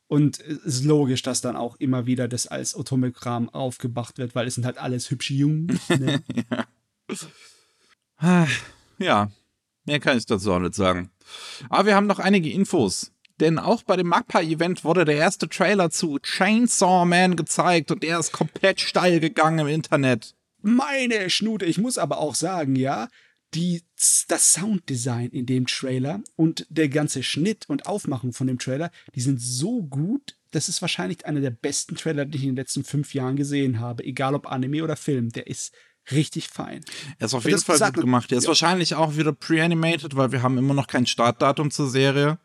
[0.06, 4.46] Und es ist logisch, dass dann auch immer wieder das als Otomogramm aufgebracht wird, weil
[4.46, 5.78] es sind halt alles hübsche Jungen.
[5.88, 6.22] Ne?
[8.20, 8.46] ja.
[8.98, 9.30] Ja,
[9.84, 11.10] Mehr kann ich dazu auch nicht sagen.
[11.68, 13.11] Aber wir haben noch einige Infos.
[13.40, 18.18] Denn auch bei dem Magpie-Event wurde der erste Trailer zu Chainsaw Man gezeigt und der
[18.18, 20.34] ist komplett steil gegangen im Internet.
[20.60, 23.08] Meine Schnute, ich muss aber auch sagen, ja,
[23.54, 23.82] die,
[24.28, 29.20] das Sounddesign in dem Trailer und der ganze Schnitt und Aufmachung von dem Trailer, die
[29.20, 30.36] sind so gut.
[30.52, 33.80] Das ist wahrscheinlich einer der besten Trailer, die ich in den letzten fünf Jahren gesehen
[33.80, 34.04] habe.
[34.04, 35.30] Egal ob Anime oder Film.
[35.30, 35.74] Der ist
[36.10, 36.84] richtig fein.
[37.18, 38.32] Er ist auf jeden Fall gut gemacht.
[38.32, 38.48] Er ist ja.
[38.48, 42.38] wahrscheinlich auch wieder pre-animated, weil wir haben immer noch kein Startdatum zur Serie.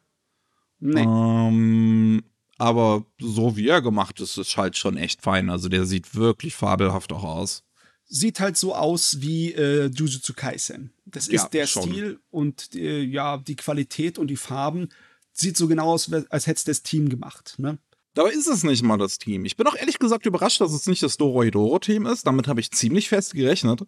[0.80, 1.02] Nee.
[1.02, 2.24] Ähm,
[2.58, 5.50] aber so wie er gemacht ist, ist halt schon echt fein.
[5.50, 7.63] Also der sieht wirklich fabelhaft auch aus.
[8.10, 10.94] Sieht halt so aus wie äh, Jujutsu Kaisen.
[11.06, 11.84] Das ist ja, der schon.
[11.84, 14.90] Stil und äh, ja, die Qualität und die Farben
[15.34, 17.56] sieht so genau aus, als hätte es das Team gemacht.
[17.58, 17.78] Ne?
[18.13, 19.46] Dabei ist es nicht mal das Team.
[19.46, 22.26] Ich bin auch ehrlich gesagt überrascht, dass es nicht das Doro-Hidoro-Team ist.
[22.26, 23.82] Damit habe ich ziemlich fest gerechnet.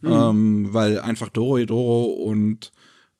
[0.00, 0.12] Mhm.
[0.12, 2.72] Ähm, weil einfach Doro-Hidoro und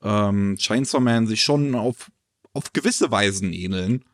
[0.02, 2.10] ähm, Chainsaw Man sich schon auf,
[2.52, 4.04] auf gewisse Weisen ähneln.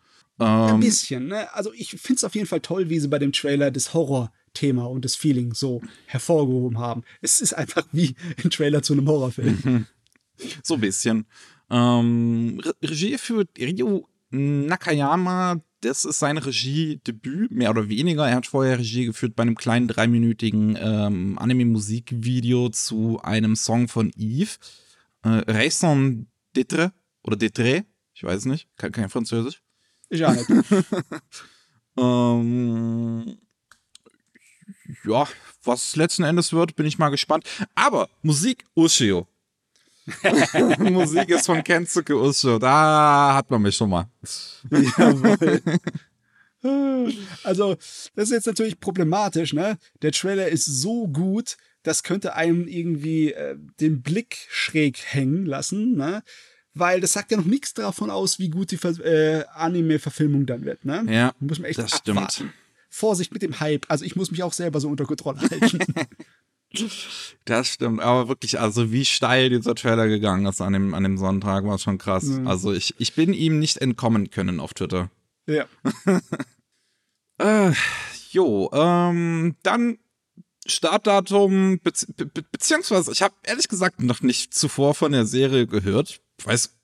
[0.41, 1.53] Ähm, Ein bisschen, ne?
[1.55, 4.85] Also ich finde es auf jeden Fall toll, wie sie bei dem Trailer das Horror-Thema
[4.87, 7.05] und das Feeling so hervorgehoben haben.
[7.21, 9.87] Es ist einfach wie ein Trailer zu einem Horrorfilm.
[10.63, 11.27] so ein bisschen.
[11.71, 18.27] Ähm, Regie für Ryu Nakayama, das ist sein Regiedebüt, mehr oder weniger.
[18.27, 24.11] Er hat vorher Regie geführt bei einem kleinen dreiminütigen ähm, Anime-Musikvideo zu einem Song von
[24.17, 24.51] Eve.
[25.23, 26.91] Äh, Raison d'être
[27.23, 29.63] oder d'être, ich weiß nicht, kein, kein Französisch.
[30.09, 30.49] Ich auch nicht.
[31.97, 33.39] Ähm,
[35.05, 35.29] ja,
[35.63, 37.45] was letzten Endes wird, bin ich mal gespannt.
[37.75, 39.27] Aber Musik Ushio.
[40.79, 42.59] Musik ist von Kensuke Ushio.
[42.59, 44.09] Da hat man mich schon mal.
[44.71, 45.63] Jawohl.
[47.43, 47.75] Also,
[48.15, 49.77] das ist jetzt natürlich problematisch, ne?
[50.01, 55.95] Der Trailer ist so gut, das könnte einem irgendwie äh, den Blick schräg hängen lassen,
[55.95, 56.23] ne?
[56.75, 60.85] Weil das sagt ja noch nichts davon aus, wie gut die äh, Anime-Verfilmung dann wird,
[60.85, 61.07] ne?
[61.09, 62.31] Ja, muss man echt das abwarten.
[62.31, 62.53] stimmt.
[62.91, 63.87] Vorsicht mit dem Hype.
[63.89, 65.79] Also ich muss mich auch selber so unter Kontrolle halten.
[67.45, 71.19] Das stimmt, aber wirklich, also wie steil dieser Trailer gegangen ist an dem, an dem
[71.19, 72.25] Sonntag, war schon krass.
[72.25, 72.49] Mhm.
[72.49, 75.09] Also ich, ich bin ihm nicht entkommen können auf Twitter.
[75.47, 75.67] ja.
[77.37, 77.73] Äh,
[78.31, 79.99] jo, ähm, dann
[80.67, 85.67] Startdatum, bezieh be be beziehungsweise ich habe ehrlich gesagt noch nicht zuvor von der Serie
[85.67, 86.21] gehört.
[86.43, 86.77] Weiß,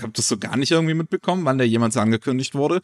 [0.00, 2.80] hab das so gar nicht irgendwie mitbekommen, wann der jemals angekündigt wurde.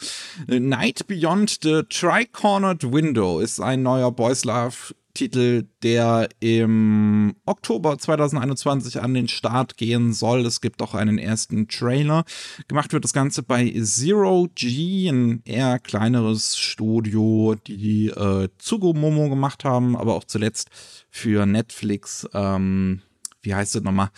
[0.48, 4.74] Äh, Night Beyond the Tri-Cornered Window ist ein neuer Boys Love
[5.16, 10.44] Titel, der im Oktober 2021 an den Start gehen soll.
[10.44, 12.24] Es gibt auch einen ersten Trailer.
[12.68, 19.30] Gemacht wird das Ganze bei Zero G, ein eher kleineres Studio, die äh, Tsugo Momo
[19.30, 20.68] gemacht haben, aber auch zuletzt
[21.08, 23.00] für Netflix, ähm,
[23.40, 24.10] wie heißt es nochmal?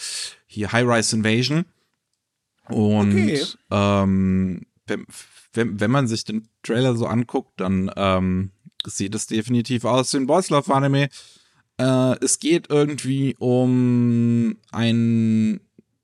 [0.49, 1.65] Hier High Rise Invasion.
[2.71, 3.45] Und Okay.
[3.71, 5.07] ähm, wenn,
[5.53, 8.51] wenn, wenn man sich den Trailer so anguckt, dann ähm,
[8.87, 11.09] sieht es definitiv aus wie ein Boys Love Anime.
[11.79, 15.61] Äh, es geht irgendwie um einen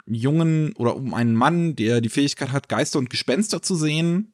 [0.06, 4.32] Jungen oder um einen Mann, der die Fähigkeit hat, Geister und Gespenster zu sehen.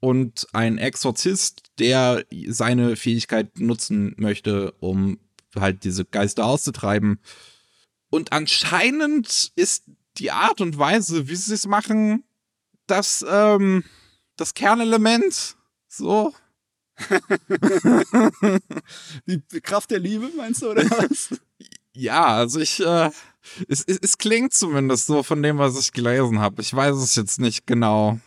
[0.00, 5.18] Und ein Exorzist, der seine Fähigkeit nutzen möchte, um
[5.56, 7.20] halt diese Geister auszutreiben.
[8.10, 9.84] Und anscheinend ist
[10.18, 12.24] die Art und Weise, wie sie es machen,
[12.86, 13.84] das, ähm,
[14.36, 15.56] das Kernelement.
[15.88, 16.32] So.
[19.26, 21.30] Die Kraft der Liebe, meinst du, oder was?
[21.92, 23.10] Ja, also ich, äh,
[23.68, 26.62] es, es, es klingt zumindest so von dem, was ich gelesen habe.
[26.62, 28.18] Ich weiß es jetzt nicht genau.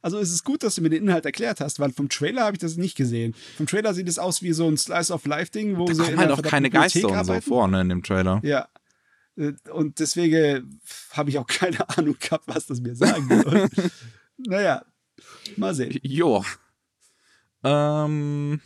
[0.00, 2.54] Also es ist gut, dass du mir den Inhalt erklärt hast, weil vom Trailer habe
[2.54, 3.34] ich das nicht gesehen.
[3.56, 6.02] Vom Trailer sieht es aus wie so ein Slice of Life Ding, wo Da sie
[6.02, 8.40] kommen halt auch keine Geister und so vor, ne, in dem Trailer.
[8.44, 8.68] Ja.
[9.38, 10.80] Äh, Und deswegen
[11.12, 13.68] habe ich auch keine Ahnung gehabt, was das mir sagen soll.
[14.36, 14.84] naja,
[15.56, 15.98] mal sehen.
[16.02, 16.44] Jo.
[17.64, 18.60] Ähm,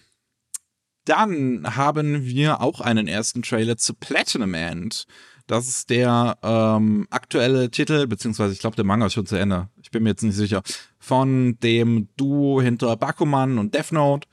[1.05, 5.07] dann haben wir auch einen ersten Trailer zu Platinum End.
[5.49, 9.69] Das ist der ähm, aktuelle Titel, beziehungsweise ich glaube, der Manga ist schon zu Ende.
[9.83, 10.63] Ich bin mir jetzt nicht sicher.
[10.99, 14.29] Von dem Duo hinter Bakuman und Death Note.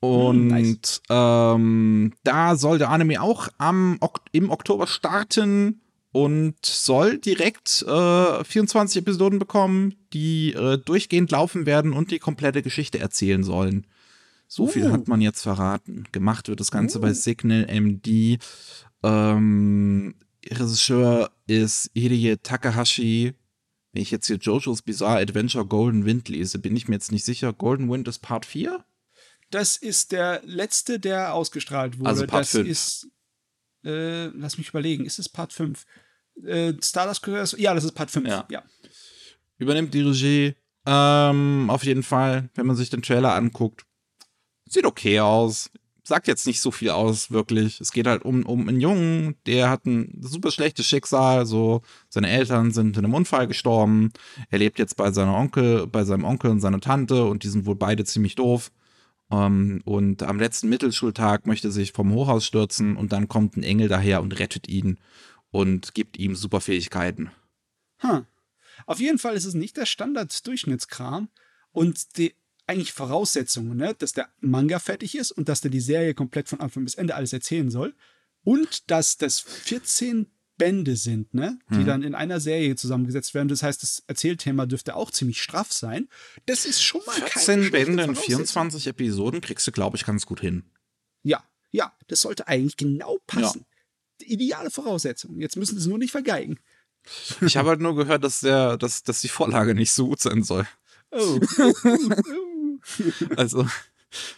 [0.00, 1.02] Und Mm, nice.
[1.10, 3.98] ähm, da soll der Anime auch am,
[4.32, 5.80] im Oktober starten
[6.12, 12.62] und soll direkt äh, 24 Episoden bekommen, die äh, durchgehend laufen werden und die komplette
[12.62, 13.86] Geschichte erzählen sollen.
[14.48, 14.92] So viel Uh.
[14.92, 16.04] hat man jetzt verraten.
[16.12, 17.02] Gemacht wird das Ganze Uh.
[17.02, 18.38] bei Signal MD.
[19.04, 20.14] Ähm,
[20.50, 23.34] Regisseur ist Hideye Takahashi.
[23.92, 27.24] Wenn ich jetzt hier JoJo's Bizarre Adventure Golden Wind lese, bin ich mir jetzt nicht
[27.24, 27.52] sicher.
[27.52, 28.84] Golden Wind ist Part 4?
[29.50, 32.08] Das ist der letzte, der ausgestrahlt wurde.
[32.08, 32.68] Also Part das fünf.
[32.68, 33.08] ist,
[33.84, 35.84] äh, lass mich überlegen, ist es Part 5?
[36.44, 37.56] Äh, Stardust Curious?
[37.58, 38.28] Ja, das ist Part 5.
[38.28, 38.46] Ja.
[38.48, 38.62] ja.
[39.58, 40.54] Übernimmt die Regie.
[40.86, 43.84] Ähm, auf jeden Fall, wenn man sich den Trailer anguckt.
[44.66, 45.70] Sieht okay aus.
[46.02, 47.80] Sagt jetzt nicht so viel aus, wirklich.
[47.80, 51.44] Es geht halt um, um einen Jungen, der hat ein super schlechtes Schicksal.
[51.44, 54.12] So, seine Eltern sind in einem Unfall gestorben.
[54.48, 57.66] Er lebt jetzt bei seiner Onkel, bei seinem Onkel und seiner Tante und die sind
[57.66, 58.72] wohl beide ziemlich doof.
[59.30, 63.62] Ähm, und am letzten Mittelschultag möchte er sich vom Hochhaus stürzen und dann kommt ein
[63.62, 64.98] Engel daher und rettet ihn
[65.50, 67.30] und gibt ihm super Fähigkeiten.
[67.98, 68.26] Hm.
[68.86, 71.28] Auf jeden Fall ist es nicht der Standard-Durchschnittskram
[71.72, 72.34] und die
[72.66, 73.94] eigentlich Voraussetzungen, ne?
[73.98, 77.14] dass der Manga fertig ist und dass der die Serie komplett von Anfang bis Ende
[77.14, 77.94] alles erzählen soll
[78.44, 80.26] und dass das 14
[80.60, 81.58] Bände sind, ne?
[81.70, 81.86] die Mhm.
[81.86, 83.48] dann in einer Serie zusammengesetzt werden.
[83.48, 86.08] Das heißt, das Erzählthema dürfte auch ziemlich straff sein.
[86.46, 88.36] Das ist schon mal keine 14 schlechte Bände in Voraussetzung.
[88.36, 90.64] 24 Episoden kriegst du, glaube ich, ganz gut hin.
[91.22, 91.42] Ja,
[91.72, 93.64] ja, das sollte eigentlich genau passen.
[94.20, 95.40] Die ideale Voraussetzung.
[95.40, 96.58] Jetzt müssen sie es nur nicht vergeigen.
[97.40, 100.42] Ich habe halt nur gehört, dass, der, dass, dass die Vorlage nicht so gut sein
[100.42, 100.66] soll.
[101.10, 101.40] Oh.
[103.36, 103.66] Also,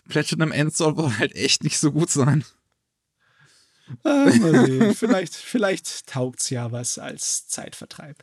[0.08, 2.44] Platinum End soll wohl halt echt nicht so gut sein.
[4.04, 4.94] Ah, sehen.
[4.94, 8.22] vielleicht, vielleicht taugt's ja was als Zeitvertreib.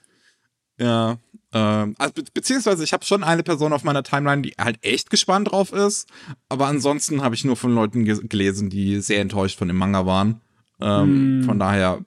[0.80, 1.18] Ja.
[1.52, 5.10] Ähm, also, be beziehungsweise ich habe schon eine Person auf meiner Timeline, die halt echt
[5.10, 6.08] gespannt drauf ist.
[6.48, 10.06] Aber ansonsten habe ich nur von Leuten ge gelesen, die sehr enttäuscht von dem Manga
[10.06, 10.42] waren.
[10.80, 11.44] Ähm, mm.
[11.44, 12.06] Von daher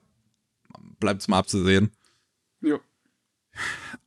[0.99, 1.91] bleibt es mal abzusehen.
[2.61, 2.79] Ja.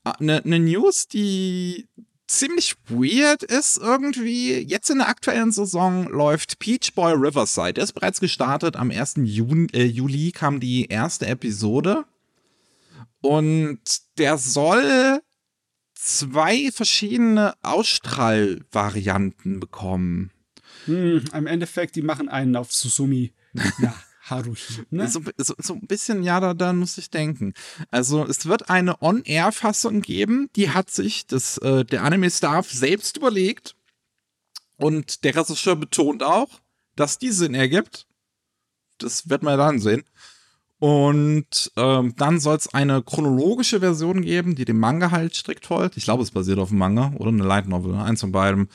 [0.02, 1.86] Eine ne News, die
[2.26, 4.58] ziemlich weird ist irgendwie.
[4.58, 7.74] Jetzt in der aktuellen Saison läuft Peach Boy Riverside.
[7.74, 8.76] Der ist bereits gestartet.
[8.76, 9.14] Am 1.
[9.24, 12.04] Juni, äh, Juli kam die erste Episode.
[13.20, 13.80] Und
[14.18, 15.20] der soll
[15.94, 20.30] zwei verschiedene Ausstrahlvarianten bekommen.
[20.84, 23.32] Hm, Im Endeffekt, die machen einen auf Susumi.
[23.78, 23.94] Ja.
[24.28, 24.56] Haruhi.
[24.90, 25.08] Ne?
[25.08, 27.54] So, so, so, ein bisschen, ja, da, da muss ich denken.
[27.90, 33.74] Also es wird eine On-Air-Fassung geben, die hat sich das, äh, der Anime-Staff selbst überlegt.
[34.76, 36.48] Und der Regisseur betont auch,
[36.96, 38.06] dass die Sinn ergibt.
[38.98, 40.04] Das wird man dann sehen.
[40.78, 45.96] Und ähm, dann soll es eine chronologische Version geben, die dem Manga halt strikt folgt.
[45.96, 48.68] Ich glaube, es basiert auf dem Manga oder eine Light Novel, eins von beidem.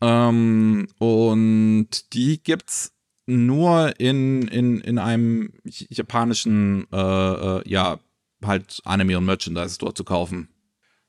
[0.00, 2.93] Ähm, und die gibt's
[3.26, 7.98] nur in, in, in einem japanischen, äh, äh, ja,
[8.42, 10.48] halt Anime und Merchandise dort zu kaufen.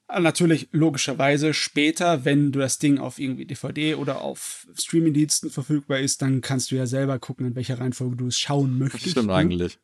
[0.07, 5.99] Ah, natürlich, logischerweise, später, wenn du das Ding auf irgendwie DVD oder auf Streamingdiensten verfügbar
[5.99, 9.09] ist, dann kannst du ja selber gucken, in welcher Reihenfolge du es schauen möchtest.
[9.09, 9.34] Stimmt ne?
[9.34, 9.80] eigentlich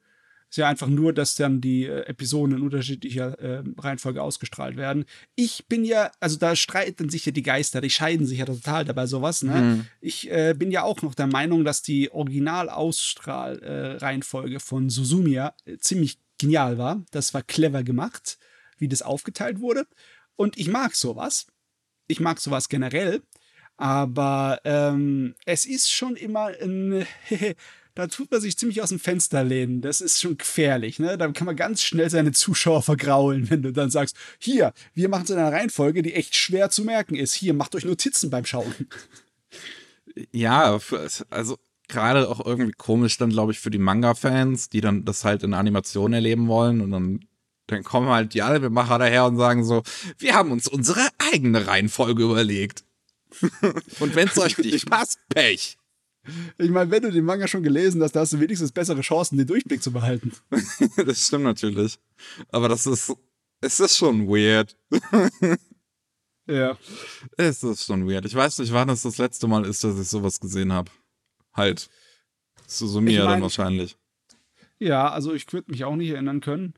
[0.51, 5.05] ist ja einfach nur, dass dann die äh, Episoden in unterschiedlicher äh, Reihenfolge ausgestrahlt werden.
[5.35, 8.83] Ich bin ja, also da streiten sich ja die Geister, die scheiden sich ja total
[8.83, 9.43] dabei sowas.
[9.43, 9.61] Ne?
[9.61, 9.87] Mhm.
[10.01, 16.19] Ich äh, bin ja auch noch der Meinung, dass die Original-Ausstrahl-Reihenfolge von Suzumiya äh, ziemlich
[16.37, 17.01] genial war.
[17.11, 18.37] Das war clever gemacht,
[18.77, 19.87] wie das aufgeteilt wurde.
[20.35, 21.47] Und ich mag sowas.
[22.07, 23.21] Ich mag sowas generell.
[23.77, 27.07] Aber ähm, es ist schon immer ein
[27.95, 29.81] da tut man sich ziemlich aus dem Fenster lehnen.
[29.81, 31.17] Das ist schon gefährlich, ne?
[31.17, 35.23] Da kann man ganz schnell seine Zuschauer vergraulen, wenn du dann sagst, hier, wir machen
[35.23, 37.33] es in einer Reihenfolge, die echt schwer zu merken ist.
[37.33, 38.73] Hier, macht euch Notizen beim Schauen.
[40.31, 40.79] Ja,
[41.29, 45.43] also gerade auch irgendwie komisch dann, glaube ich, für die Manga-Fans, die dann das halt
[45.43, 47.19] in Animation erleben wollen und dann
[47.67, 49.81] dann kommen halt die Albemacher daher und sagen so,
[50.17, 52.83] wir haben uns unsere eigene Reihenfolge überlegt.
[53.99, 55.77] und wenn es euch nicht passt, Pech.
[56.57, 59.37] Ich meine, wenn du den Manga schon gelesen hast, da hast du wenigstens bessere Chancen,
[59.37, 60.31] den Durchblick zu behalten.
[60.97, 61.99] das stimmt natürlich.
[62.49, 63.13] Aber das ist,
[63.59, 64.77] es ist schon weird.
[66.47, 66.77] ja.
[67.37, 68.25] Es ist schon weird.
[68.25, 70.91] Ich weiß nicht, wann es das letzte Mal ist, dass ich sowas gesehen habe.
[71.53, 71.89] Halt.
[72.67, 73.97] Susumiya ich mein, dann wahrscheinlich.
[74.77, 76.75] Ja, also ich würde mich auch nicht erinnern können.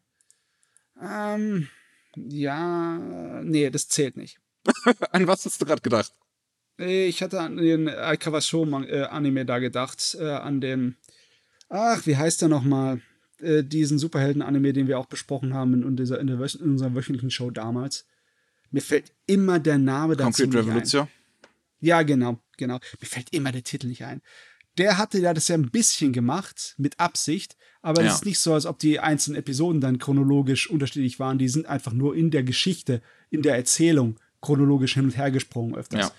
[1.01, 1.67] Ähm,
[2.15, 2.97] ja,
[3.43, 4.39] nee, das zählt nicht.
[5.11, 6.13] An was hast du gerade gedacht?
[6.77, 10.97] Ich hatte an den äh, Anime da gedacht, äh, an den,
[11.69, 13.01] ach, wie heißt der nochmal?
[13.39, 17.29] Äh, diesen Superhelden-Anime, den wir auch besprochen haben in, dieser, in, der, in unserer wöchentlichen
[17.29, 18.05] Show damals.
[18.71, 21.07] Mir fällt immer der Name dazu Concrete Revolution?
[21.79, 22.79] Ja, genau, genau.
[22.99, 24.21] Mir fällt immer der Titel nicht ein.
[24.77, 28.13] Der hatte ja das ja ein bisschen gemacht, mit Absicht, aber es ja.
[28.13, 31.37] ist nicht so, als ob die einzelnen Episoden dann chronologisch unterschiedlich waren.
[31.37, 35.75] Die sind einfach nur in der Geschichte, in der Erzählung chronologisch hin und her gesprungen
[35.75, 36.07] öfters.
[36.07, 36.11] Ja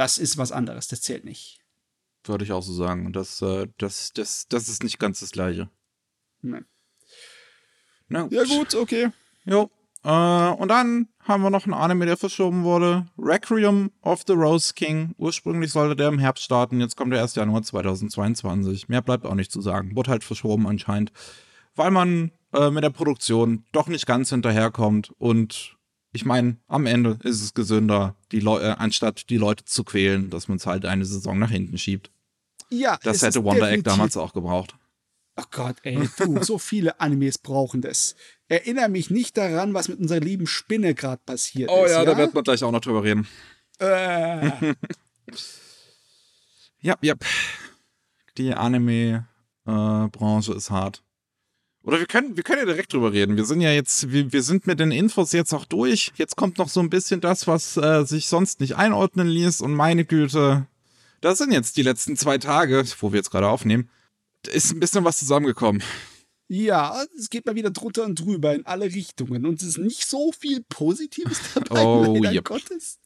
[0.00, 1.60] das ist was anderes, das zählt nicht.
[2.24, 3.12] Würde ich auch so sagen.
[3.12, 5.68] Das, äh, das, das, das ist nicht ganz das Gleiche.
[6.40, 6.64] Nein.
[8.08, 8.32] Na gut.
[8.32, 9.10] Ja, gut, okay.
[9.44, 9.70] Jo.
[10.02, 13.08] Äh, und dann haben wir noch einen Anime, der verschoben wurde.
[13.18, 15.14] Requiem of the Rose King.
[15.18, 16.80] Ursprünglich sollte der im Herbst starten.
[16.80, 17.34] Jetzt kommt der 1.
[17.34, 18.88] Januar 2022.
[18.88, 19.94] Mehr bleibt auch nicht zu sagen.
[19.96, 21.12] Wurde halt verschoben anscheinend.
[21.74, 25.76] Weil man äh, mit der Produktion doch nicht ganz hinterherkommt und
[26.12, 30.30] ich meine, am Ende ist es gesünder, die Leu äh, anstatt die Leute zu quälen,
[30.30, 32.10] dass man es halt eine Saison nach hinten schiebt.
[32.68, 34.74] Ja, das hätte Wonder Egg damals auch gebraucht.
[35.36, 38.14] Oh Gott, ey, du, so viele Animes brauchen das.
[38.48, 41.90] Erinnere mich nicht daran, was mit unserer lieben Spinne gerade passiert oh, ist.
[41.90, 43.26] Oh ja, ja, da wird man gleich auch noch drüber reden.
[43.78, 44.50] Äh.
[46.80, 47.14] ja, ja.
[48.36, 51.02] Die Anime-Branche äh, ist hart.
[51.82, 53.36] Oder wir können, wir können ja direkt drüber reden.
[53.36, 56.12] Wir sind ja jetzt, wir, wir sind mit den Infos jetzt auch durch.
[56.16, 59.62] Jetzt kommt noch so ein bisschen das, was äh, sich sonst nicht einordnen ließ.
[59.62, 60.66] Und meine Güte,
[61.22, 63.88] das sind jetzt die letzten zwei Tage, wo wir jetzt gerade aufnehmen.
[64.42, 65.82] Da ist ein bisschen was zusammengekommen.
[66.48, 69.46] Ja, es geht mal wieder drunter und drüber in alle Richtungen.
[69.46, 72.44] Und es ist nicht so viel Positives dabei, oh, leider yep.
[72.44, 72.98] Gottes.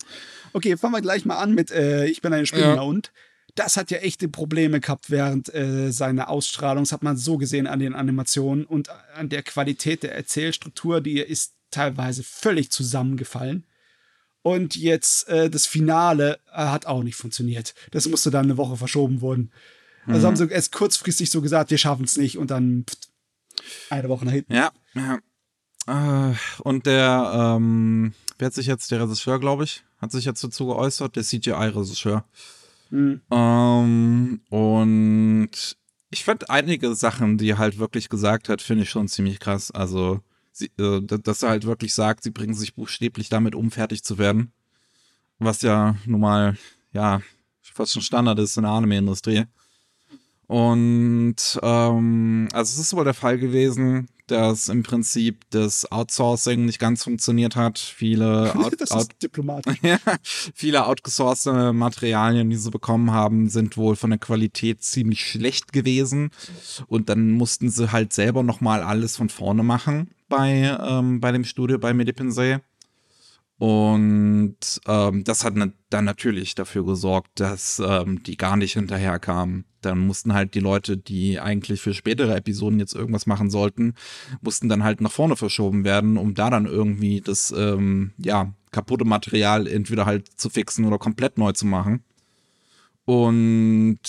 [0.53, 2.81] Okay, fangen wir gleich mal an mit äh, Ich bin ein Spinner ja.
[2.81, 3.13] und
[3.55, 6.85] das hat ja echte Probleme gehabt während äh, seiner Ausstrahlung.
[6.85, 11.21] Das hat man so gesehen an den Animationen und an der Qualität der Erzählstruktur, die
[11.21, 13.65] ist teilweise völlig zusammengefallen.
[14.43, 17.75] Und jetzt äh, das Finale äh, hat auch nicht funktioniert.
[17.93, 19.53] Das musste dann eine Woche verschoben worden.
[20.07, 20.25] Also mhm.
[20.27, 23.09] haben sie erst kurzfristig so gesagt, wir schaffen es nicht und dann pft,
[23.89, 24.53] eine Woche nach hinten.
[24.53, 25.19] Ja, ja.
[25.87, 30.43] Äh, und der, ähm, wer hat sich jetzt, der Regisseur, glaube ich, hat sich jetzt
[30.45, 32.25] dazu geäußert, der CGI-Regisseur.
[32.91, 33.21] Mhm.
[33.31, 35.51] Ähm, und
[36.11, 39.71] ich fand einige Sachen, die er halt wirklich gesagt hat, finde ich schon ziemlich krass.
[39.71, 40.21] Also,
[40.53, 44.19] sie, äh, dass er halt wirklich sagt, sie bringen sich buchstäblich damit um, fertig zu
[44.19, 44.53] werden.
[45.39, 46.57] Was ja nun mal,
[46.93, 47.21] ja,
[47.61, 49.45] fast schon Standard ist in der Anime-Industrie.
[50.47, 56.79] Und ähm, also es ist wohl der Fall gewesen, dass im Prinzip das Outsourcing nicht
[56.79, 57.79] ganz funktioniert hat.
[57.79, 59.09] Viele, out, out,
[59.83, 59.99] ja,
[60.55, 66.31] viele outgesourcete Materialien, die sie bekommen haben, sind wohl von der Qualität ziemlich schlecht gewesen.
[66.87, 71.45] Und dann mussten sie halt selber nochmal alles von vorne machen bei, ähm, bei dem
[71.45, 72.59] Studio bei Medipensee.
[73.59, 75.55] Und ähm, das hat
[75.91, 79.65] dann natürlich dafür gesorgt, dass ähm, die gar nicht hinterherkamen.
[79.81, 83.95] Dann mussten halt die Leute, die eigentlich für spätere Episoden jetzt irgendwas machen sollten,
[84.41, 89.05] mussten dann halt nach vorne verschoben werden, um da dann irgendwie das ähm, ja kaputte
[89.05, 92.03] Material entweder halt zu fixen oder komplett neu zu machen.
[93.05, 94.01] Und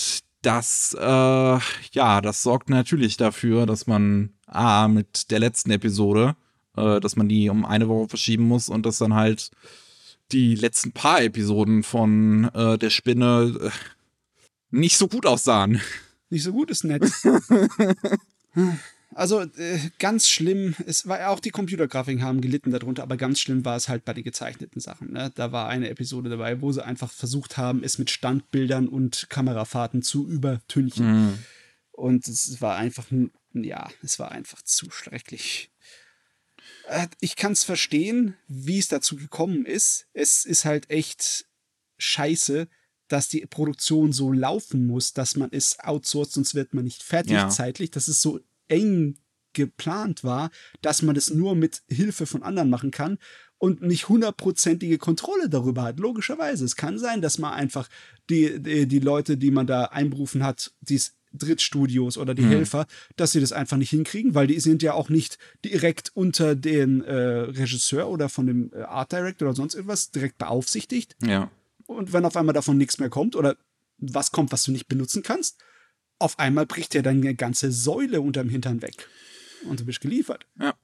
[0.42, 1.58] das, äh,
[1.92, 6.36] ja, das sorgt natürlich dafür, dass man A, mit der letzten Episode
[6.76, 9.50] äh, dass man die um eine Woche verschieben muss und dass dann halt
[10.32, 13.70] die letzten paar Episoden von äh, der Spinne äh,
[14.70, 15.80] nicht so gut aussahen.
[16.30, 17.04] Nicht so gut ist nett.
[19.16, 23.64] Also äh, ganz schlimm, es war auch die Computergrafiken haben gelitten darunter, aber ganz schlimm
[23.64, 25.12] war es halt bei den gezeichneten Sachen.
[25.12, 25.32] Ne?
[25.34, 30.02] Da war eine Episode dabei, wo sie einfach versucht haben, es mit Standbildern und Kamerafahrten
[30.02, 31.06] zu übertünchen.
[31.06, 31.38] Mhm.
[31.92, 33.06] Und es war einfach,
[33.54, 35.70] ja, es war einfach zu schrecklich.
[36.88, 40.06] Äh, ich kann es verstehen, wie es dazu gekommen ist.
[40.12, 41.46] Es ist halt echt
[41.98, 42.68] scheiße,
[43.08, 47.32] dass die Produktion so laufen muss, dass man es outsourced, sonst wird man nicht fertig
[47.32, 47.48] Ja.
[47.48, 49.18] zeitlich, dass es so eng
[49.52, 50.50] geplant war,
[50.82, 53.18] dass man das nur mit Hilfe von anderen machen kann
[53.58, 55.98] und nicht hundertprozentige Kontrolle darüber hat.
[55.98, 56.64] Logischerweise.
[56.64, 57.88] Es kann sein, dass man einfach
[58.28, 61.00] die, die, die Leute, die man da einberufen hat, die
[61.36, 62.50] Drittstudios oder die Mhm.
[62.50, 66.54] Helfer, dass sie das einfach nicht hinkriegen, weil die sind ja auch nicht direkt unter
[66.54, 71.16] den äh, Regisseur oder von dem äh, Art Director oder sonst irgendwas direkt beaufsichtigt.
[71.24, 71.50] Ja.
[71.86, 73.56] Und wenn auf einmal davon nichts mehr kommt oder
[73.98, 75.62] was kommt, was du nicht benutzen kannst,
[76.18, 79.08] auf einmal bricht ja deine ganze Säule unterm Hintern weg.
[79.68, 80.46] Und du bist geliefert.
[80.58, 80.74] Ja,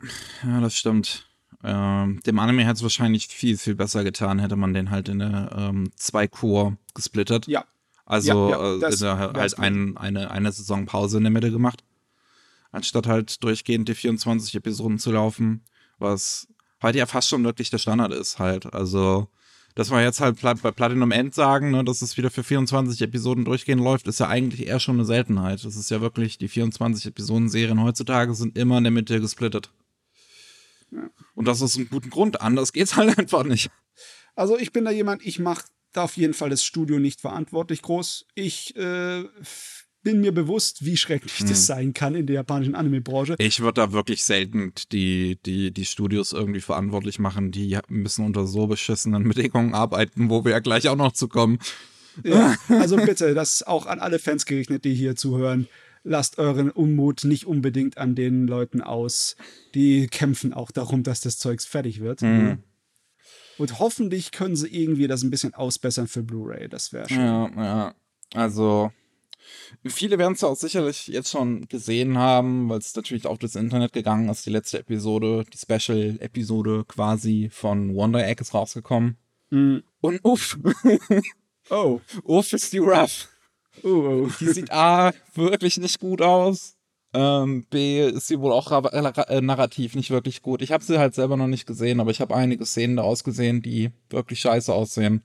[0.45, 1.29] ja das stimmt.
[1.65, 5.23] Ähm, dem Anime hätte es wahrscheinlich viel, viel besser getan, hätte man den halt in
[5.23, 7.47] eine ähm, zwei Core gesplittet.
[7.47, 7.65] Ja.
[8.13, 11.31] Also Ja, ja, äh, in der, wär's halt ein, eine, eine Saison Pause in der
[11.31, 11.83] Mitte gemacht.
[12.71, 15.63] Anstatt halt durchgehend die 24 Episoden zu laufen,
[15.99, 16.47] was
[16.83, 18.75] heute ja fast schon wirklich der Standard ist halt.
[18.75, 19.29] Also,
[19.75, 23.47] dass wir jetzt halt bei Platinum End sagen, ne, dass es wieder für 24 Episoden
[23.47, 25.65] durchgehend läuft, ist ja eigentlich eher schon eine Seltenheit.
[25.65, 29.71] Das ist ja wirklich, die 24 Episoden-Serien heutzutage sind immer in der Mitte gesplittet.
[31.35, 32.43] Und das ist ein guten Grund.
[32.43, 33.71] Anders geht's halt einfach nicht.
[34.35, 37.83] Also ich bin da jemand, ich mache da auf jeden Fall das Studio nicht verantwortlich
[37.83, 38.27] groß.
[38.35, 39.25] Ich äh,
[40.03, 41.49] bin mir bewusst, wie schrecklich Hm.
[41.49, 43.37] das sein kann in der japanischen Anime-Branche.
[43.39, 47.51] Ich würde da wirklich selten die, die, die Studios irgendwie verantwortlich machen.
[47.53, 51.59] Die müssen unter so beschissenen Bedingungen arbeiten, wo wir ja gleich auch noch zu kommen.
[52.25, 55.69] Ja, also bitte, das auch an alle Fans gerichtet, die hier zuhören.
[56.05, 59.37] Lasst euren Unmut nicht unbedingt an den Leuten aus.
[59.75, 62.23] Die kämpfen auch darum, dass das Zeugs fertig wird.
[62.23, 62.59] Mhm.
[63.59, 66.69] Und hoffentlich können sie irgendwie das ein bisschen ausbessern für Blu-ray.
[66.69, 67.19] Das wäre schön.
[67.19, 67.95] Ja, ja.
[68.35, 68.91] Also,
[69.85, 73.55] viele werden es ja auch sicherlich jetzt schon gesehen haben, weil es natürlich auf das
[73.55, 74.47] Internet gegangen ist.
[74.47, 79.17] Die letzte Episode, die Special-Episode quasi von Wonder Egg ist rausgekommen.
[79.51, 79.83] Mhm.
[80.01, 80.59] Und uff,
[81.71, 82.01] Oh.
[82.25, 83.29] uff ist die rough.
[83.83, 84.31] Oh, oh.
[84.41, 86.77] Die sieht A, wirklich nicht gut aus.
[87.15, 90.63] Ähm, B, ist sie wohl auch äh, narrativ nicht wirklich gut.
[90.63, 93.61] Ich habe sie halt selber noch nicht gesehen, aber ich habe einige Szenen daraus gesehen,
[93.61, 95.23] die wirklich scheiße aussehen.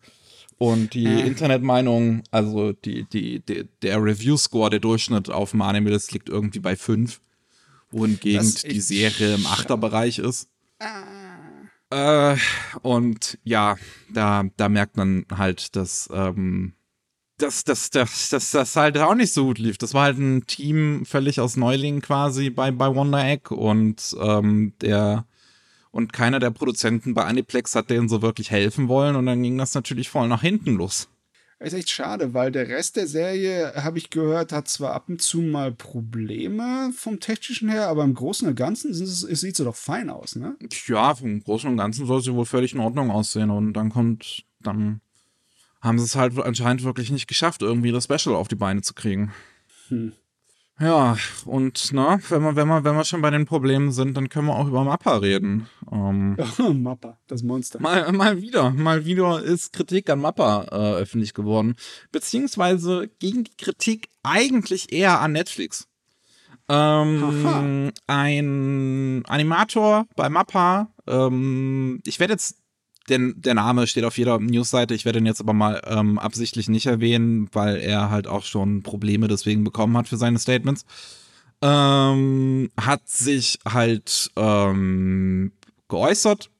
[0.57, 1.27] Und die Äh.
[1.27, 6.75] Internetmeinung, also die, die, die, der Review-Score, der Durchschnitt auf Anime, das liegt irgendwie bei
[6.75, 7.21] 5.
[7.91, 9.45] Wohingegen die Serie im.
[9.45, 10.49] Achterbereich ist.
[11.89, 12.35] Äh,
[12.81, 13.77] und ja,
[14.11, 16.73] da, da merkt man halt, dass, ähm,
[17.37, 19.77] dass, dass, dass, dass das halt auch nicht so gut lief.
[19.77, 24.73] Das war halt ein Team völlig aus Neulingen quasi bei, bei Wonder Egg und ähm,
[24.81, 25.25] der
[25.91, 29.57] und keiner der Produzenten bei Aniplex hat denen so wirklich helfen wollen und dann ging
[29.57, 31.09] das natürlich voll nach hinten los.
[31.59, 35.23] Ist echt schade, weil der Rest der Serie, habe ich gehört, hat zwar ab und
[35.23, 40.11] zu mal Probleme vom Technischen her, aber im Großen und Ganzen sieht so doch fein
[40.11, 40.55] aus, ne?
[40.85, 44.45] Ja, vom Großen und Ganzen soll sie wohl völlig in Ordnung aussehen und dann kommt,
[44.59, 45.01] dann
[45.81, 48.93] haben sie es halt anscheinend wirklich nicht geschafft, irgendwie das Special auf die Beine zu
[48.93, 49.31] kriegen.
[49.89, 50.13] Hm.
[50.79, 54.29] Ja, und na, wenn wir, wenn wir, wenn wir schon bei den Problemen sind, dann
[54.29, 55.67] können wir auch über Mappa reden.
[55.91, 56.37] Ähm,
[56.83, 57.81] Mappa, das Monster.
[57.81, 61.75] mal, mal wieder, mal wieder ist Kritik an Mappa äh, öffentlich geworden.
[62.11, 65.87] Beziehungsweise gegen die Kritik eigentlich eher an Netflix.
[66.69, 72.57] Ähm, ein Animator bei Mappa, ähm, ich werde jetzt
[73.09, 74.93] denn der Name steht auf jeder Newsseite.
[74.93, 78.83] Ich werde ihn jetzt aber mal ähm, absichtlich nicht erwähnen, weil er halt auch schon
[78.83, 80.85] Probleme deswegen bekommen hat für seine Statements.
[81.61, 85.51] Ähm, hat sich halt ähm,
[85.87, 86.51] geäußert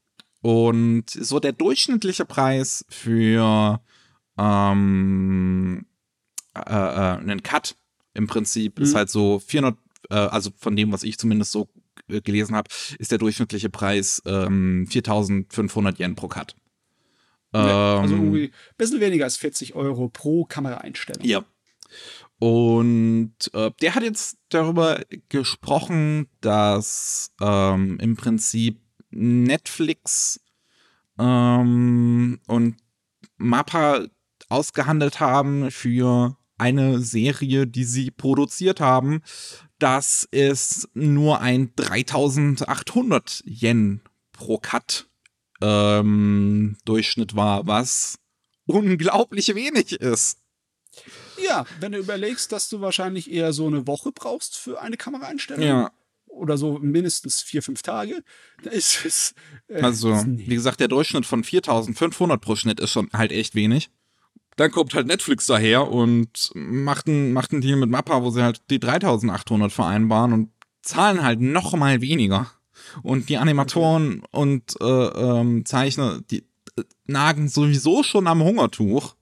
[0.41, 3.80] und so der durchschnittliche Preis für
[4.38, 5.86] ähm,
[6.56, 7.76] äh, äh, einen Cut
[8.14, 8.84] im Prinzip mhm.
[8.84, 9.78] ist halt so 400,
[10.10, 11.68] äh, also von dem, was ich zumindest so
[12.10, 16.55] äh, gelesen habe, ist der durchschnittliche Preis ähm, 4500 Yen pro Cut.
[17.51, 21.26] Also ähm, irgendwie ein bisschen weniger als 40 Euro pro Kameraeinstellung.
[21.26, 21.45] Ja.
[22.39, 28.80] Und äh, der hat jetzt darüber gesprochen, dass ähm, im Prinzip
[29.10, 30.39] Netflix
[31.18, 32.76] ähm, und
[33.38, 34.05] Mappa
[34.49, 39.22] ausgehandelt haben für eine Serie, die sie produziert haben,
[39.80, 44.01] dass es nur ein 3800 Yen
[44.32, 45.07] pro Cut
[45.61, 48.19] ähm, Durchschnitt war, was
[48.65, 50.39] unglaublich wenig ist.
[51.43, 55.63] Ja, wenn du überlegst, dass du wahrscheinlich eher so eine Woche brauchst für eine Kameraeinstellung.
[55.63, 55.91] Ja.
[56.25, 58.23] Oder so mindestens vier, fünf Tage.
[58.63, 59.34] Da ist es.
[59.67, 63.89] Äh, also, wie gesagt, der Durchschnitt von 4500 pro Schnitt ist schon halt echt wenig.
[64.58, 68.41] Dann kommt halt Netflix daher und macht einen, macht einen Deal mit Mappa, wo sie
[68.41, 70.49] halt die 3800 vereinbaren und
[70.82, 72.51] zahlen halt noch mal weniger.
[73.03, 76.39] Und die Animatoren und äh, ähm, Zeichner, die
[76.76, 79.16] äh, nagen sowieso schon am Hungertuch.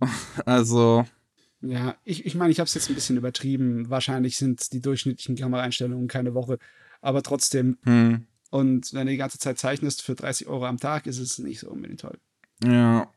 [0.46, 1.04] also.
[1.62, 3.90] Ja, ich, ich meine, ich habe es jetzt ein bisschen übertrieben.
[3.90, 6.58] Wahrscheinlich sind die durchschnittlichen Kameraeinstellungen keine Woche.
[7.00, 7.78] Aber trotzdem.
[7.82, 8.26] Hm.
[8.50, 11.58] Und wenn du die ganze Zeit zeichnest für 30 Euro am Tag, ist es nicht
[11.58, 12.18] so unbedingt toll.
[12.62, 13.10] Ja,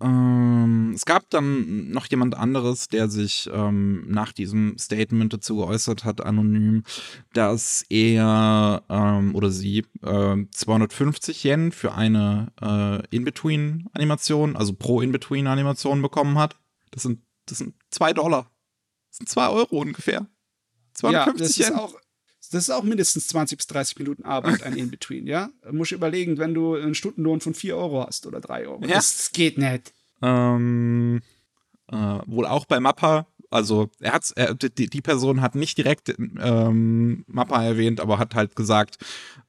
[0.00, 6.04] ähm, es gab dann noch jemand anderes, der sich ähm, nach diesem Statement dazu geäußert
[6.04, 6.84] hat, anonym,
[7.32, 16.00] dass er ähm, oder sie äh, 250 Yen für eine äh, In-Between-Animation, also pro In-Between-Animation
[16.00, 16.56] bekommen hat.
[16.92, 18.50] Das sind, das sind zwei Dollar.
[19.08, 20.28] Das sind zwei Euro ungefähr.
[20.94, 21.76] 250 ja, das Yen.
[21.76, 21.98] Ist auch
[22.50, 25.50] das ist auch mindestens 20 bis 30 Minuten Arbeit, ein In-Between, ja?
[25.62, 28.82] Du musst überlegen, wenn du einen Stundenlohn von 4 Euro hast oder 3 Euro.
[28.82, 28.94] Ja.
[28.94, 29.92] Das, das geht nicht.
[30.22, 31.20] Ähm,
[31.90, 31.96] äh,
[32.26, 33.26] wohl auch bei Mappa.
[33.50, 38.34] Also, er hat er, die, die, Person hat nicht direkt ähm, Mappa erwähnt, aber hat
[38.34, 38.98] halt gesagt,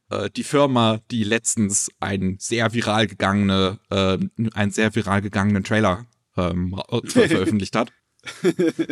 [0.10, 4.18] äh, die Firma, die letztens einen sehr viral gegangene, äh,
[4.54, 6.06] einen sehr viral gegangenen Trailer
[6.38, 7.92] ähm, veröffentlicht hat.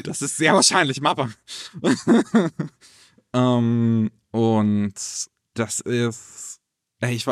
[0.03, 1.29] Das ist sehr wahrscheinlich Mappa.
[3.37, 4.93] Ähm, und
[5.53, 6.59] das ist,
[7.01, 7.25] ich,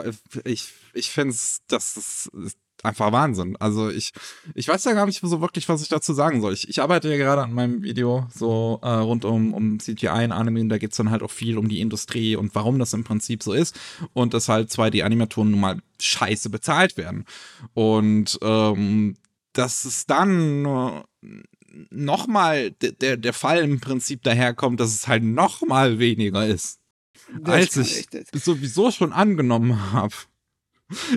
[0.45, 3.56] ich, ich finde es, das ist einfach Wahnsinn.
[3.60, 4.12] Also ich,
[4.53, 6.53] ich weiß ja gar nicht so wirklich, was ich dazu sagen soll.
[6.53, 10.32] Ich, ich arbeite ja gerade an meinem Video so äh, rund um, um CGI in
[10.32, 13.03] Anime, da geht es dann halt auch viel um die Industrie und warum das im
[13.03, 13.80] Prinzip so ist
[14.14, 17.26] und dass halt 2D-Animatoren nun mal scheiße bezahlt werden.
[17.74, 19.16] Und ähm,
[19.53, 21.03] dass es dann
[21.90, 26.80] nochmal der, der Fall im Prinzip daherkommt, dass es halt nochmal weniger ist,
[27.42, 30.14] das als ich sowieso schon angenommen habe.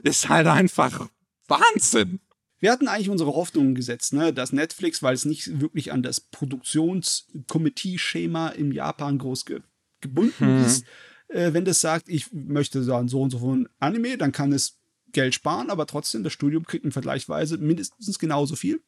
[0.02, 1.10] Ist halt einfach
[1.46, 2.20] Wahnsinn.
[2.58, 6.20] Wir hatten eigentlich unsere Hoffnungen gesetzt, ne, dass Netflix, weil es nicht wirklich an das
[6.20, 9.60] Produktionskomitee-Schema in Japan groß ge
[10.00, 10.64] gebunden hm.
[10.64, 10.84] ist,
[11.26, 14.78] äh, wenn das sagt, ich möchte sagen, so und so von Anime, dann kann es
[15.10, 18.80] Geld sparen, aber trotzdem, das Studium kriegt ein vergleichsweise mindestens genauso viel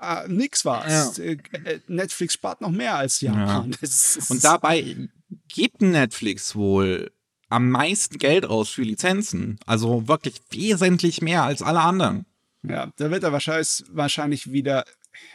[0.00, 0.88] äh, nix war.
[0.88, 1.10] Ja.
[1.18, 3.70] Äh, äh, Netflix spart noch mehr als Japan.
[3.70, 3.88] Ja.
[4.28, 5.08] Und dabei
[5.48, 7.10] gibt Netflix wohl
[7.48, 9.58] am meisten Geld aus für Lizenzen.
[9.66, 12.26] Also wirklich wesentlich mehr als alle anderen.
[12.62, 14.84] Ja, da wird er wahrscheinlich, wahrscheinlich wieder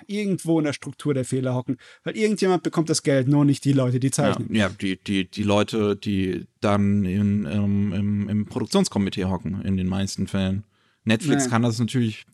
[0.07, 1.77] irgendwo in der Struktur der Fehler hocken.
[2.03, 4.53] Weil irgendjemand bekommt das Geld, nur nicht die Leute, die zeichnen.
[4.53, 9.77] Ja, ja die, die, die Leute, die dann in, im, im, im Produktionskomitee hocken, in
[9.77, 10.63] den meisten Fällen.
[11.05, 11.49] Netflix ja.
[11.49, 12.25] kann das natürlich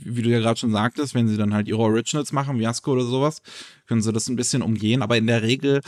[0.00, 2.92] wie du ja gerade schon sagtest, wenn sie dann halt ihre Originals machen, wie Asko
[2.92, 3.42] oder sowas,
[3.86, 5.02] können sie das ein bisschen umgehen.
[5.02, 5.80] Aber in der Regel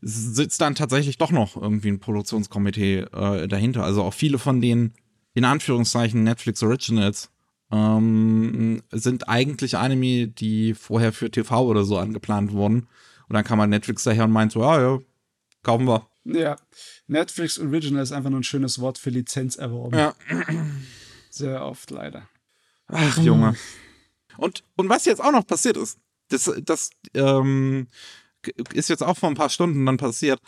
[0.00, 3.84] sitzt dann tatsächlich doch noch irgendwie ein Produktionskomitee äh, dahinter.
[3.84, 4.92] Also auch viele von den,
[5.34, 7.30] in Anführungszeichen, Netflix Originals
[7.70, 12.86] ähm, sind eigentlich Anime, die vorher für TV oder so angeplant wurden.
[13.28, 14.98] Und dann kam halt Netflix daher und meint so, ah ja,
[15.62, 16.06] kaufen wir.
[16.24, 16.56] Ja,
[17.06, 19.98] Netflix Original ist einfach nur ein schönes Wort für Lizenz erworben.
[19.98, 20.14] Ja.
[21.30, 22.28] Sehr oft leider.
[22.88, 23.56] Ach, Junge.
[24.36, 27.88] Und, und was jetzt auch noch passiert ist, das, das ähm,
[28.72, 30.40] ist jetzt auch vor ein paar Stunden dann passiert.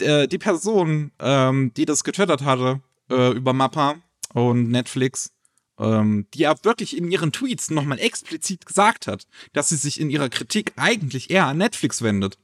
[0.00, 3.96] Äh, die Person, ähm, die das getwittert hatte äh, über Mappa
[4.32, 5.32] und Netflix,
[5.78, 10.10] ähm, die ja wirklich in ihren Tweets nochmal explizit gesagt hat, dass sie sich in
[10.10, 12.38] ihrer Kritik eigentlich eher an Netflix wendet,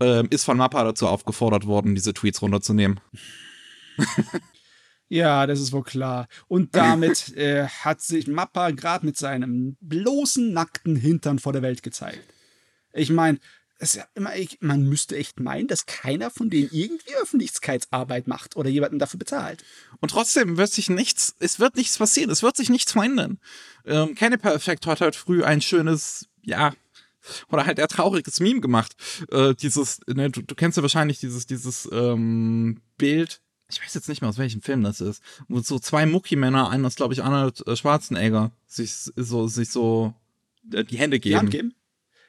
[0.00, 3.00] ähm, ist von Mappa dazu aufgefordert worden, diese Tweets runterzunehmen.
[5.12, 6.26] Ja, das ist wohl klar.
[6.48, 11.82] Und damit äh, hat sich Mappa gerade mit seinem bloßen, nackten Hintern vor der Welt
[11.82, 12.24] gezeigt.
[12.94, 13.38] Ich meine,
[13.78, 14.06] ja
[14.60, 19.62] man müsste echt meinen, dass keiner von denen irgendwie Öffentlichkeitsarbeit macht oder jemanden dafür bezahlt.
[20.00, 23.38] Und trotzdem wird sich nichts, es wird nichts passieren, es wird sich nichts verändern.
[23.84, 26.72] Ähm, Canepa Effect hat halt früh ein schönes, ja,
[27.50, 28.94] oder halt eher trauriges Meme gemacht.
[29.30, 33.42] Äh, dieses, ne, du, du, kennst ja wahrscheinlich dieses, dieses ähm, Bild,
[33.72, 36.88] ich weiß jetzt nicht mehr, aus welchem Film das ist, wo so zwei Mucki-Männer, einer
[36.88, 40.14] ist, glaube ich, Arnold äh, Schwarzenegger, sich so, sich so
[40.72, 41.32] äh, die Hände geben.
[41.32, 41.74] Die Hand geben?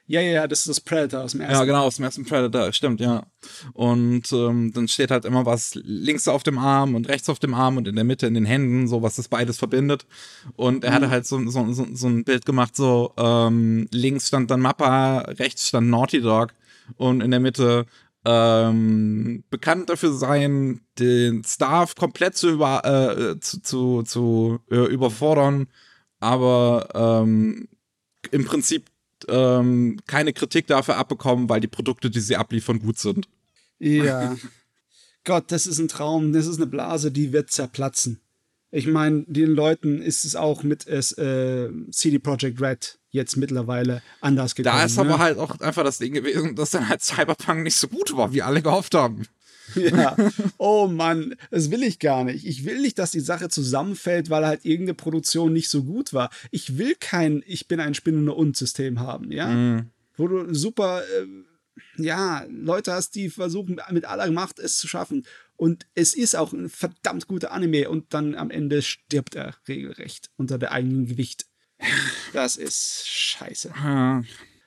[0.06, 1.54] Ja, ja, ja, das ist das Predator aus dem ersten.
[1.54, 3.24] Ja, genau, aus dem ersten Predator, stimmt, ja.
[3.72, 7.54] Und ähm, dann steht halt immer was links auf dem Arm und rechts auf dem
[7.54, 10.04] Arm und in der Mitte in den Händen, so was das beides verbindet.
[10.56, 10.94] Und er mhm.
[10.94, 15.20] hatte halt so, so, so, so ein Bild gemacht, so ähm, links stand dann Mappa,
[15.20, 16.52] rechts stand Naughty Dog
[16.98, 17.86] und in der Mitte
[18.24, 25.68] ähm, bekannt dafür sein, den Staff komplett zu, über, äh, zu, zu, zu äh, überfordern,
[26.20, 27.68] aber ähm,
[28.30, 28.86] im Prinzip
[29.28, 33.28] ähm, keine Kritik dafür abbekommen, weil die Produkte, die sie abliefern, gut sind.
[33.78, 34.36] Ja.
[35.24, 38.20] Gott, das ist ein Traum, das ist eine Blase, die wird zerplatzen.
[38.74, 44.56] Ich meine, den Leuten ist es auch mit äh, CD Projekt Red jetzt mittlerweile anders
[44.56, 44.76] gekommen.
[44.76, 45.02] Da ist ne?
[45.02, 48.32] aber halt auch einfach das Ding gewesen, dass dann halt Cyberpunk nicht so gut war,
[48.32, 49.28] wie alle gehofft haben.
[49.76, 50.16] Ja.
[50.58, 52.44] Oh Mann, das will ich gar nicht.
[52.46, 56.30] Ich will nicht, dass die Sache zusammenfällt, weil halt irgendeine Produktion nicht so gut war.
[56.50, 59.46] Ich will kein Ich bin ein spinnender Und-System haben, ja?
[59.46, 59.90] Mhm.
[60.16, 65.24] Wo du super, äh, ja, Leute hast, die versuchen mit aller Macht es zu schaffen.
[65.56, 70.30] Und es ist auch ein verdammt guter Anime und dann am Ende stirbt er regelrecht
[70.36, 71.46] unter der eigenen Gewicht.
[72.32, 73.72] Das ist scheiße.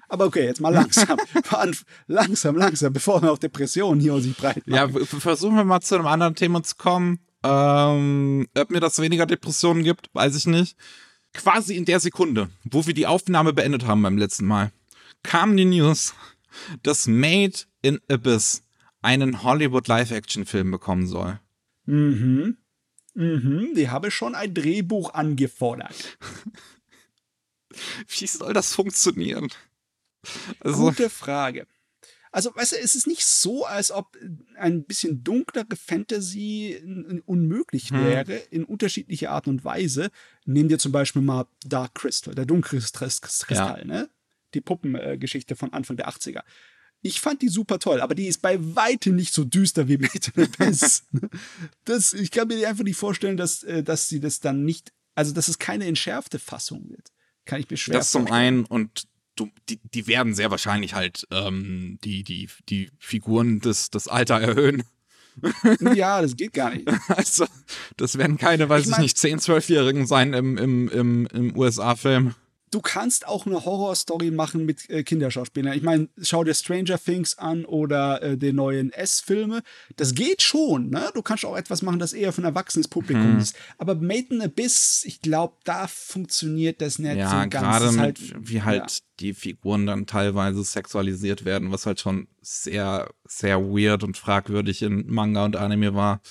[0.09, 1.17] Aber okay, jetzt mal langsam.
[2.07, 4.95] langsam, langsam, bevor wir auch Depressionen hier sich breit machen.
[4.95, 7.19] Ja, versuchen wir mal zu einem anderen Thema zu kommen.
[7.43, 10.77] Ähm, ob mir das weniger Depressionen gibt, weiß ich nicht.
[11.33, 14.71] Quasi in der Sekunde, wo wir die Aufnahme beendet haben beim letzten Mal,
[15.23, 16.13] kam die News,
[16.83, 18.63] dass Made in Abyss
[19.07, 21.39] einen Hollywood Live-Action-Film bekommen soll.
[21.85, 22.57] Mhm.
[23.13, 26.17] Mhm, die habe schon ein Drehbuch angefordert.
[28.07, 29.47] Wie soll das funktionieren?
[30.59, 31.67] Also, Gute Frage.
[32.33, 34.17] Also, weißt du, es ist nicht so, als ob
[34.57, 36.77] ein bisschen dunklere Fantasy
[37.25, 38.03] unmöglich hm.
[38.03, 38.47] wäre, hm.
[38.51, 40.11] in unterschiedlicher Art und Weise.
[40.43, 43.85] Nehmen wir zum Beispiel mal Dark Crystal, der dunkle Kristall, ja.
[43.85, 44.09] ne?
[44.53, 46.43] Die Puppengeschichte von Anfang der 80er.
[47.07, 50.09] Ich fand die super toll, aber die ist bei weitem nicht so düster wie in
[50.43, 51.03] Abyss.
[51.85, 55.33] das, ich kann mir einfach nicht vorstellen, dass, äh, dass sie das dann nicht, also
[55.33, 57.11] dass es keine entschärfte Fassung wird.
[57.45, 61.27] Kann ich mir schwer Das zum einen und du, die, die werden sehr wahrscheinlich halt
[61.31, 64.83] ähm, die, die, die Figuren des, des Alter erhöhen.
[65.95, 66.87] ja, das geht gar nicht.
[67.09, 67.45] Also,
[67.95, 71.55] das werden keine, weiß ich, mein, ich nicht, 10-, 12-Jährigen sein im, im, im, im
[71.55, 72.33] USA-Film
[72.77, 75.75] du kannst auch eine Horrorstory machen mit äh, Kinderschauspielern.
[75.75, 79.63] Ich meine, schau dir Stranger Things an oder äh, den neuen S-Filme.
[79.95, 81.09] Das geht schon, ne?
[81.15, 83.39] Du kannst auch etwas machen, das eher für ein erwachsenes Publikum hm.
[83.39, 83.55] ist.
[83.79, 87.51] Aber Made in Abyss, ich glaube, da funktioniert das nicht ja, so ganz.
[87.51, 89.05] Gerade halt, wie halt ja.
[89.21, 95.07] die Figuren dann teilweise sexualisiert werden, was halt schon sehr, sehr weird und fragwürdig in
[95.07, 96.21] Manga und Anime war.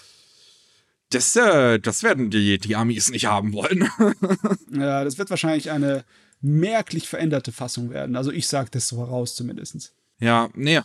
[1.11, 3.89] Das, äh, das werden die, die Amis nicht haben wollen.
[4.71, 6.05] ja, das wird wahrscheinlich eine
[6.41, 8.17] merklich veränderte Fassung werden.
[8.17, 9.95] Also ich sage das so heraus zumindest.
[10.19, 10.81] Ja, nee,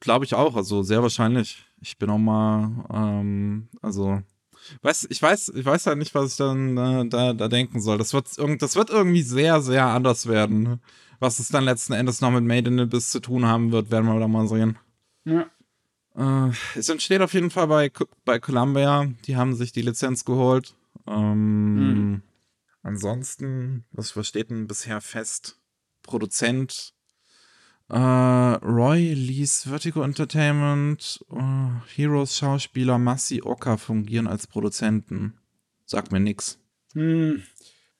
[0.00, 0.56] glaube ich auch.
[0.56, 1.64] Also sehr wahrscheinlich.
[1.80, 4.20] Ich bin auch mal, ähm, also,
[4.82, 7.98] weiß, ich weiß, ich weiß halt nicht, was ich dann äh, da, da denken soll.
[7.98, 8.26] Das wird,
[8.60, 10.80] das wird irgendwie sehr, sehr anders werden.
[11.20, 14.06] Was es dann letzten Endes noch mit Made in Abyss zu tun haben wird, werden
[14.06, 14.78] wir da mal sehen.
[15.24, 15.46] Ja.
[16.16, 17.90] Äh, es entsteht auf jeden Fall bei,
[18.24, 19.06] bei Columbia.
[19.26, 20.74] Die haben sich die Lizenz geholt.
[21.06, 22.22] Ähm, mhm.
[22.82, 25.58] Ansonsten, was versteht denn bisher fest?
[26.02, 26.94] Produzent
[27.90, 35.34] äh, Roy Lees Vertigo Entertainment, uh, Heroes Schauspieler Massi Oka fungieren als Produzenten.
[35.86, 36.58] Sagt mir nix.
[36.92, 37.42] Hm,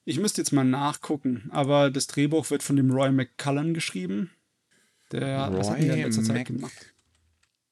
[0.04, 4.30] ich müsste jetzt mal nachgucken, aber das Drehbuch wird von dem Roy McCullen geschrieben.
[5.10, 6.94] Der Roy was hat in letzter Zeit gemacht?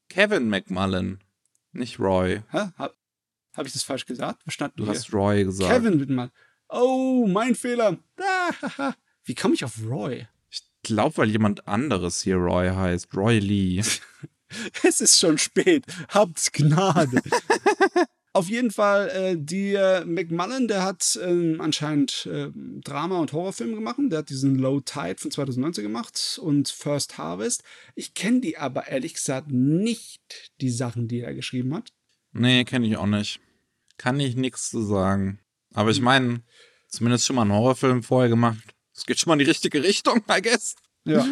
[0.09, 1.23] Kevin McMullen,
[1.71, 2.43] nicht Roy.
[2.51, 2.71] Hä?
[2.77, 2.97] Hab,
[3.55, 4.43] hab ich das falsch gesagt?
[4.45, 4.95] Was stand du hier?
[4.95, 5.71] hast Roy gesagt.
[5.71, 6.31] Kevin McMullen.
[6.69, 7.99] Oh, mein Fehler.
[9.25, 10.27] Wie komme ich auf Roy?
[10.51, 13.15] Ich glaube, weil jemand anderes hier Roy heißt.
[13.17, 13.83] Roy Lee.
[14.83, 15.85] es ist schon spät.
[16.09, 17.23] Habt Gnade.
[18.35, 22.51] Auf jeden Fall, äh, die äh, McMullen, der hat äh, anscheinend äh,
[22.85, 23.97] Drama- und Horrorfilme gemacht.
[23.99, 27.65] Der hat diesen Low Tide von 2019 gemacht und First Harvest.
[27.95, 31.93] Ich kenne die aber ehrlich gesagt nicht, die Sachen, die er geschrieben hat.
[32.33, 33.41] Nee, kenne ich auch nicht.
[33.97, 35.41] Kann ich nichts zu sagen.
[35.79, 36.43] Aber ich meine,
[36.89, 38.59] zumindest schon mal einen Horrorfilm vorher gemacht.
[38.95, 40.75] Das geht schon mal in die richtige Richtung, I guess.
[41.05, 41.25] Ja.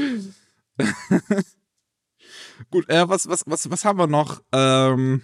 [2.70, 4.40] Gut, äh, was, was, was, was haben wir noch?
[4.52, 5.22] Ähm,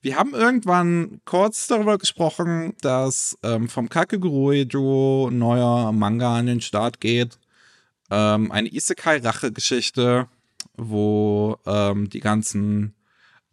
[0.00, 6.62] wir haben irgendwann kurz darüber gesprochen, dass ähm, vom Kakegurui-Duo ein neuer Manga an den
[6.62, 7.38] Start geht.
[8.10, 10.28] Ähm, eine Isekai-Rache-Geschichte,
[10.78, 12.95] wo ähm, die ganzen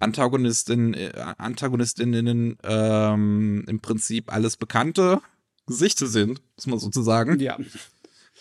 [0.03, 5.21] Antagonistin, äh, Antagonistinnen ähm, im Prinzip alles bekannte
[5.65, 7.39] Gesichter sind, muss man sozusagen.
[7.39, 7.57] Ja.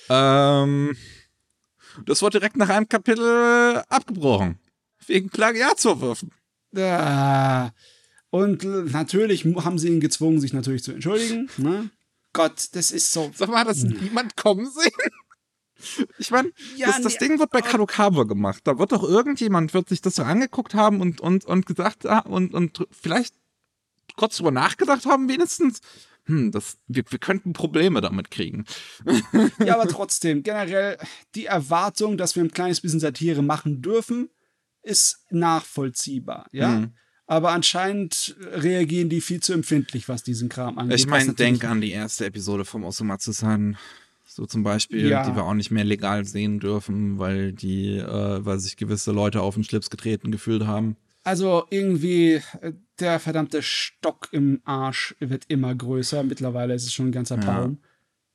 [0.08, 0.96] Ähm,
[2.06, 4.58] das wurde direkt nach einem Kapitel abgebrochen.
[5.06, 6.30] Wegen Plagiatsvorwürfen.
[6.76, 7.70] Ah.
[8.30, 11.50] Und natürlich haben sie ihn gezwungen, sich natürlich zu entschuldigen.
[11.58, 11.90] Ne?
[12.32, 13.30] Gott, das ist so.
[13.34, 14.90] Sag mal, hat das niemand kommen sehen?
[16.18, 18.62] Ich meine, Ja, das, das nee, Ding wird bei Kadokawa gemacht.
[18.64, 22.20] Da wird doch irgendjemand, wird sich das so angeguckt haben und, und, und gesagt ah,
[22.20, 23.35] und, und vielleicht
[24.16, 25.80] kurz drüber nachgedacht haben, wenigstens.
[26.26, 28.64] Hm, das, wir, wir könnten Probleme damit kriegen.
[29.64, 30.99] Ja, aber trotzdem, generell
[31.35, 34.30] die Erwartung, dass wir ein kleines bisschen Satire machen dürfen,
[34.83, 36.47] ist nachvollziehbar.
[36.53, 36.68] Ja.
[36.68, 36.93] Mhm.
[37.26, 40.99] Aber anscheinend reagieren die viel zu empfindlich, was diesen Kram angeht.
[40.99, 43.76] Ich meine, denk an die erste Episode vom Osumatsu-san.
[44.35, 45.28] So zum Beispiel, Ja.
[45.28, 49.43] die wir auch nicht mehr legal sehen dürfen, weil die, äh, weil sich gewisse Leute
[49.43, 50.97] auf den Schlips getreten gefühlt haben.
[51.24, 56.22] Also irgendwie, äh, der verdammte Stock im Arsch wird immer größer.
[56.24, 57.45] Mittlerweile ist es schon ein ganzer Ja.
[57.61, 57.78] Baum.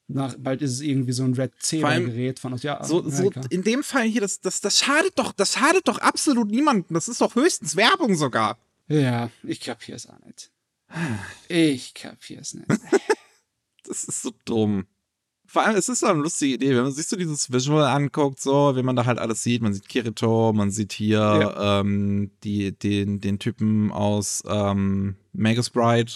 [0.10, 3.64] Nach, bald ist es irgendwie so ein Red Zebra-Gerät von aus ja, So, so in
[3.64, 6.94] dem Fall hier, das, das, das schadet doch, das schadet doch absolut niemandem.
[6.94, 8.58] Das ist doch höchstens Werbung sogar.
[8.88, 10.50] Ja, ich kapier's auch nicht.
[11.50, 12.68] Ich kapier's nicht.
[13.84, 14.86] Das ist so dumm.
[15.50, 18.42] Vor allem, es ist so eine lustige Idee, wenn man sich so dieses Visual anguckt,
[18.42, 19.62] so, wie man da halt alles sieht.
[19.62, 26.12] Man sieht Kirito, man sieht hier ähm, die, den, den Typen aus ähm, Magus Bride.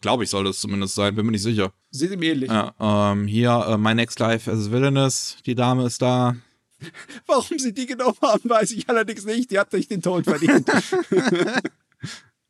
[0.00, 1.72] Glaube ich, soll das zumindest sein, bin mir nicht sicher.
[1.90, 2.48] Sieht ihm ähnlich.
[2.48, 6.36] Ja, ähm, hier äh, My Next Life as Villainous, die Dame ist da.
[7.26, 9.50] Warum sie die genommen haben, weiß ich allerdings nicht.
[9.50, 10.70] Die hat nicht den Tod verdient.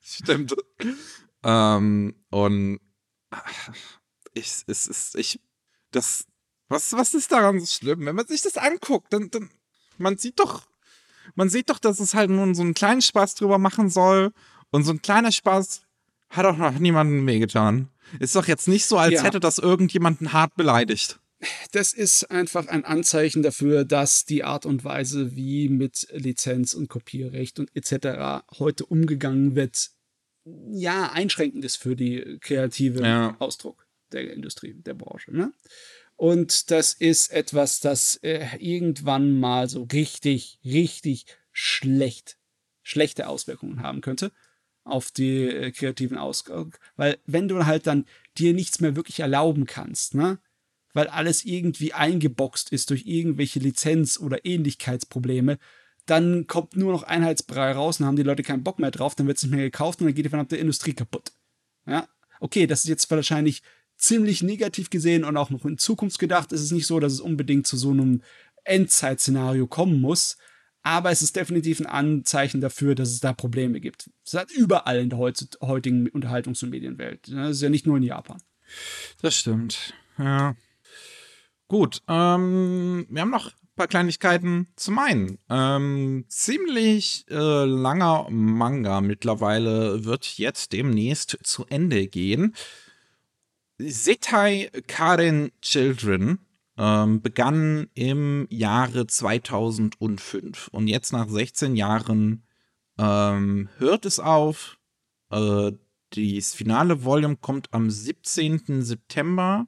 [0.03, 0.55] Stimmt.
[1.43, 2.79] ähm, und
[4.35, 5.41] ich, es ist, ich,
[5.93, 6.25] das,
[6.69, 8.07] was, was ist daran so schlimm?
[8.07, 9.51] Wenn man sich das anguckt, dann, dann,
[9.99, 10.67] man sieht doch,
[11.35, 14.33] man sieht doch, dass es halt nur so einen kleinen Spaß drüber machen soll.
[14.71, 15.83] Und so ein kleiner Spaß
[16.31, 17.89] hat auch noch niemandem wehgetan.
[18.21, 19.23] Ist doch jetzt nicht so, als Ja.
[19.25, 21.19] hätte das irgendjemanden hart beleidigt.
[21.73, 26.89] Das ist einfach ein Anzeichen dafür, dass die Art und Weise, wie mit Lizenz und
[26.89, 28.45] Kopierrecht und etc.
[28.59, 29.91] heute umgegangen wird,
[30.71, 33.37] ja, einschränkend ist für die kreative Ja.
[33.39, 35.33] Ausdruck der Industrie, der Branche.
[35.33, 35.53] Ne?
[36.17, 42.39] Und das ist etwas, das äh, irgendwann mal so richtig, richtig schlecht,
[42.83, 44.33] schlechte Auswirkungen haben könnte
[44.85, 46.75] auf die äh, kreativen Ausgang.
[46.97, 48.07] Weil wenn du halt dann
[48.37, 50.39] dir nichts mehr wirklich erlauben kannst, ne?
[50.93, 55.59] weil alles irgendwie eingeboxt ist durch irgendwelche Lizenz- oder Ähnlichkeitsprobleme,
[56.07, 59.27] dann kommt nur noch Einheitsbrei raus und haben die Leute keinen Bock mehr drauf, dann
[59.27, 61.33] wird es nicht mehr gekauft und dann geht die verdammte Industrie kaputt.
[61.87, 62.09] Ja,
[62.41, 63.63] okay, das ist jetzt wahrscheinlich
[64.01, 66.53] ziemlich negativ gesehen und auch noch in Zukunft gedacht.
[66.53, 68.23] Es ist nicht so, dass es unbedingt zu so einem
[68.65, 70.37] Endzeitszenario kommen muss,
[70.83, 74.11] aber es ist definitiv ein Anzeichen dafür, dass es da Probleme gibt.
[74.25, 77.29] Es hat überall in der heutigen Unterhaltungs- und Medienwelt.
[77.31, 78.41] Das ist ja nicht nur in Japan.
[79.21, 79.95] Das stimmt.
[80.19, 80.57] Ja.
[81.69, 84.69] Gut, ähm, wir haben noch ein paar Kleinigkeiten.
[84.77, 92.55] Zum einen, ähm, ziemlich äh, langer Manga mittlerweile wird jetzt demnächst zu Ende gehen.
[93.89, 96.39] Setai Karen Children
[96.77, 102.45] ähm, begann im Jahre 2005 und jetzt nach 16 Jahren
[102.99, 104.79] ähm, hört es auf.
[105.31, 105.73] Äh,
[106.15, 108.83] das finale Volume kommt am 17.
[108.83, 109.67] September.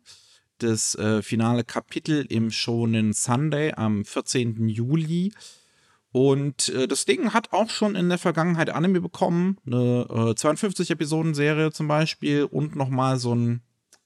[0.58, 4.68] Das äh, finale Kapitel im Shonen Sunday am 14.
[4.68, 5.32] Juli.
[6.12, 9.56] Und äh, das Ding hat auch schon in der Vergangenheit Anime bekommen.
[9.66, 13.62] Eine äh, 52-Episoden-Serie zum Beispiel und nochmal so ein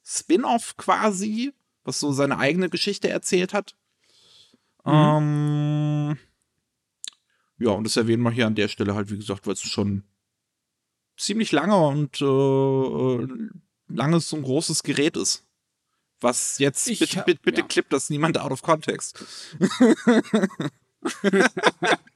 [0.08, 1.52] Spin-off quasi,
[1.82, 3.74] was so seine eigene Geschichte erzählt hat.
[4.84, 6.16] Ähm,
[7.58, 10.04] ja, und das erwähnen wir hier an der Stelle halt, wie gesagt, weil es schon
[11.16, 13.28] ziemlich lange und äh, äh,
[13.88, 15.42] langes und großes Gerät ist.
[16.20, 17.66] Was jetzt, Ich bitte, hab- bitte, bitte ja.
[17.66, 19.24] klippt das niemand out of context.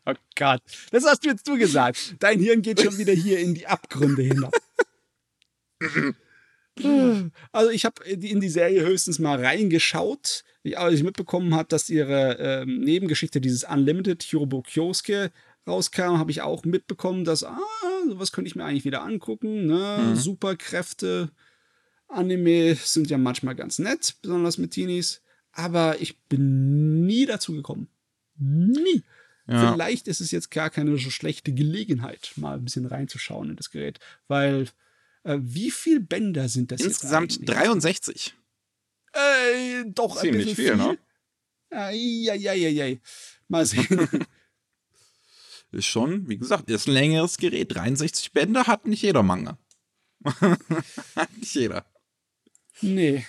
[0.07, 2.17] Oh Gott, das hast du jetzt du gesagt.
[2.19, 4.53] Dein Hirn geht schon wieder hier in die Abgründe hinab.
[7.53, 10.45] Also ich habe in die Serie höchstens mal reingeschaut,
[10.75, 15.31] als ich mitbekommen habe, dass ihre ähm, Nebengeschichte dieses Unlimited Hirobo Kyosuke
[15.67, 17.59] rauskam, habe ich auch mitbekommen, dass, ah,
[18.09, 19.67] sowas könnte ich mir eigentlich wieder angucken.
[19.67, 20.17] Ne?
[20.17, 21.31] Superkräfte,
[22.09, 25.23] Anime sind ja manchmal ganz nett, besonders mit Teenies.
[25.53, 27.89] Aber ich bin nie dazu gekommen.
[28.39, 29.03] Nie.
[29.47, 29.73] Ja.
[29.73, 33.71] Vielleicht ist es jetzt gar keine so schlechte Gelegenheit, mal ein bisschen reinzuschauen in das
[33.71, 33.99] Gerät.
[34.29, 34.67] Weil, äh,
[35.25, 37.57] wie viel Bänder sind das Insgesamt jetzt eigentlich?
[37.57, 38.35] 63.
[39.13, 40.99] Äh, doch ein Ziemlich bisschen viel, ne?
[41.71, 43.01] Eieieiei.
[43.49, 44.09] Mal sehen.
[45.73, 47.73] Ist schon, wie gesagt, ist ein längeres Gerät.
[47.73, 49.57] 63 Bände hat nicht jeder Manga.
[50.25, 51.87] hat nicht jeder.
[52.81, 53.25] nee.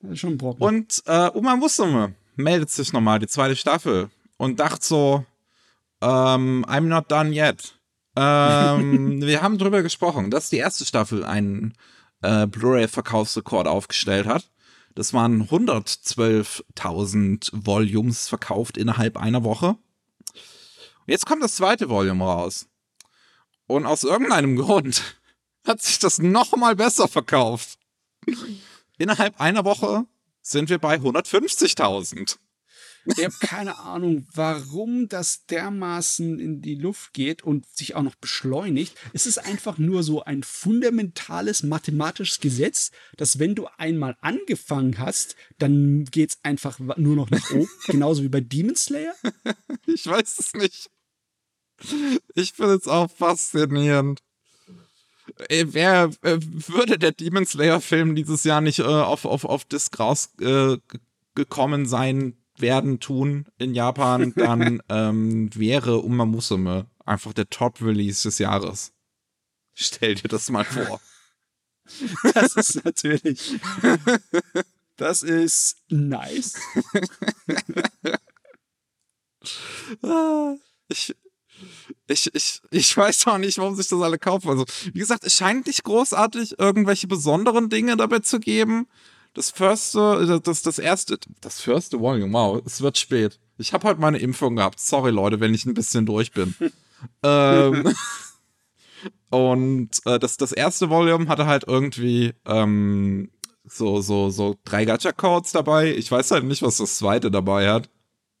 [0.00, 0.60] Das ist schon ein Brocken.
[0.60, 5.24] Und äh, Uma Musume meldet sich nochmal, die zweite Staffel, und dachte so,
[6.00, 7.78] ähm, I'm not done yet.
[8.16, 11.74] Ähm, wir haben drüber gesprochen, dass die erste Staffel einen
[12.22, 14.48] äh, Blu-ray-Verkaufsrekord aufgestellt hat.
[14.94, 19.76] Das waren 112.000 Volumes verkauft innerhalb einer Woche.
[21.06, 22.68] Jetzt kommt das zweite Volume raus.
[23.66, 25.16] Und aus irgendeinem Grund
[25.66, 27.78] hat sich das nochmal besser verkauft.
[28.98, 30.04] Innerhalb einer Woche
[30.42, 32.36] sind wir bei 150.000.
[33.04, 38.14] Ich habe keine Ahnung, warum das dermaßen in die Luft geht und sich auch noch
[38.14, 38.96] beschleunigt.
[39.12, 45.34] Es ist einfach nur so ein fundamentales mathematisches Gesetz, dass wenn du einmal angefangen hast,
[45.58, 47.68] dann geht's einfach wa- nur noch nach oben.
[47.86, 49.14] Genauso wie bei Demon Slayer.
[49.86, 50.90] Ich weiß es nicht.
[52.34, 54.20] Ich finde es auch faszinierend.
[55.48, 59.64] Äh, Wer äh, würde der Demon Slayer Film dieses Jahr nicht äh, auf, auf, auf
[59.64, 67.50] Disc rausgekommen äh, sein werden tun in Japan, dann ähm, wäre Uma Musume einfach der
[67.50, 68.92] Top-Release des Jahres.
[69.74, 71.00] Stell dir das mal vor.
[72.32, 73.58] Das ist natürlich.
[74.96, 76.54] Das ist nice.
[80.88, 81.16] Ich,
[82.06, 84.50] ich, ich, ich weiß auch nicht, warum sich das alle kaufen.
[84.50, 88.86] Also, wie gesagt, es scheint nicht großartig irgendwelche besonderen Dinge dabei zu geben.
[89.34, 93.40] Das firste, das, das erste, das firste Volume, wow, es wird spät.
[93.56, 94.78] Ich habe heute meine Impfung gehabt.
[94.78, 96.54] Sorry, Leute, wenn ich ein bisschen durch bin.
[97.22, 97.94] ähm,
[99.30, 103.30] und äh, das, das erste Volume hatte halt irgendwie ähm,
[103.64, 105.94] so, so, so drei Gacha-Codes dabei.
[105.94, 107.88] Ich weiß halt nicht, was das zweite dabei hat.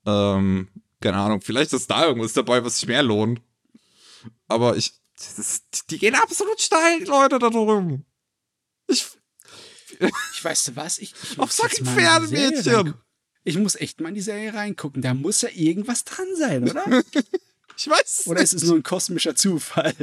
[0.04, 0.68] Ähm,
[1.00, 3.40] keine Ahnung, vielleicht ist da irgendwas dabei, was sich mehr lohnt.
[4.48, 8.04] Aber ich, das, die gehen absolut steil, die Leute da drüben.
[8.88, 9.06] Ich,
[10.32, 12.94] Ich weiß was, ich, ich Auf fucking Pferdemädchen.
[13.44, 15.02] Ich muss echt mal in die Serie reingucken.
[15.02, 16.84] Da muss ja irgendwas dran sein, oder?
[17.76, 19.94] ich weiß es Oder ist es nur ein kosmischer Zufall?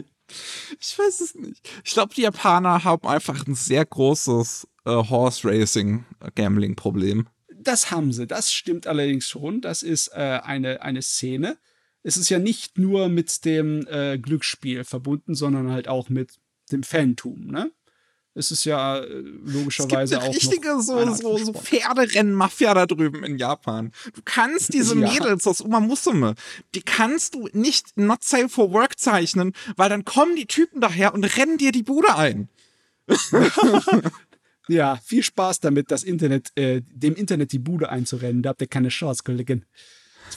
[0.79, 1.67] Ich weiß es nicht.
[1.83, 7.27] Ich glaube, die Japaner haben einfach ein sehr großes äh, Horse Racing äh, Gambling Problem.
[7.61, 8.27] Das haben sie.
[8.27, 9.61] Das stimmt allerdings schon.
[9.61, 11.57] Das ist äh, eine, eine Szene.
[12.03, 16.39] Es ist ja nicht nur mit dem äh, Glücksspiel verbunden, sondern halt auch mit
[16.71, 17.71] dem Fantum, ne?
[18.35, 21.53] Es ist ja äh, Es gibt logischerweise eine auch richtige so, so, so.
[21.53, 23.91] Pferderennen-Mafia da drüben in Japan.
[24.13, 25.11] Du kannst diese Ja.
[25.11, 26.35] Mädels aus Uma Musume,
[26.75, 31.13] die kannst du nicht not safe for work zeichnen, weil dann kommen die Typen daher
[31.13, 32.49] und rennen dir die Bude ein.
[34.69, 38.43] Ja, viel Spaß damit, das Internet, äh, dem Internet die Bude einzurennen.
[38.43, 39.65] Da habt ihr keine Chance, Kollegen.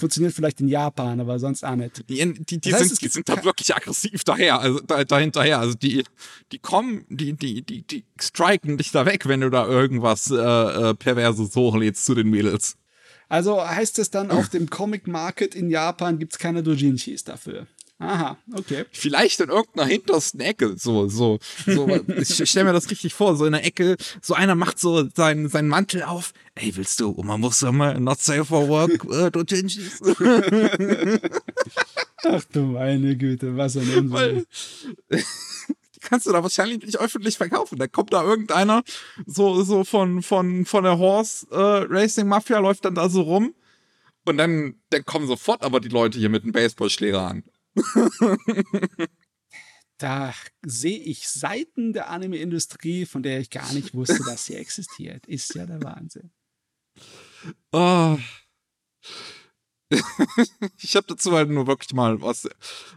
[0.03, 2.03] Funktioniert vielleicht in Japan, aber sonst auch nicht.
[2.09, 4.81] Die, die, die, Das heißt, sind, es die gibt sind da wirklich aggressiv daher, also
[4.81, 5.61] da, dahinterher.
[5.61, 6.03] Also die,
[6.51, 10.35] die kommen, die, die, die, die striken dich da weg, wenn du da irgendwas äh,
[10.35, 12.75] äh, Perverses hochlädst zu den Mädels.
[13.29, 17.69] Also heißt es dann, auf dem Comic Market in Japan gibt's keine Dojinshis dafür.
[17.99, 18.85] Aha, okay.
[18.91, 21.89] Vielleicht in irgendeiner hintersten Ecke, so, so, so.
[22.09, 25.49] ich stell mir das richtig vor, so in der Ecke, so einer macht so seinen,
[25.49, 26.33] seinen Mantel auf.
[26.57, 30.01] Ey, willst du, Oma muss mal not safe for work, äh, Dojinshis?
[32.25, 34.47] Ach du meine Güte, was ein Unsinn.
[36.01, 37.79] Kannst du da wahrscheinlich nicht öffentlich verkaufen.
[37.79, 38.83] Da kommt da irgendeiner
[39.27, 43.55] so, so von, von, von der Horse äh, Racing Mafia läuft dann da so rum.
[44.25, 47.45] Und dann, dann kommen sofort aber die Leute hier mit einem Baseballschläger an.
[50.03, 50.35] Da
[50.67, 55.29] sehe ich Seiten der Anime-Industrie, von der ich gar nicht wusste, dass sie existiert.
[55.29, 56.33] Ist ja der Wahnsinn.
[57.71, 58.19] Oh.
[60.79, 62.49] ich habe dazu halt nur wirklich mal was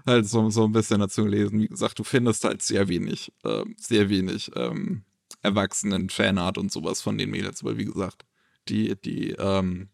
[0.05, 1.59] halt so, so ein bisschen dazu gelesen.
[1.59, 5.03] Wie gesagt, du findest halt sehr wenig, ähm, sehr wenig ähm,
[5.43, 8.25] Erwachsenen-Fanart und sowas von den Mädels, weil wie gesagt,
[8.67, 9.89] die, die, ähm,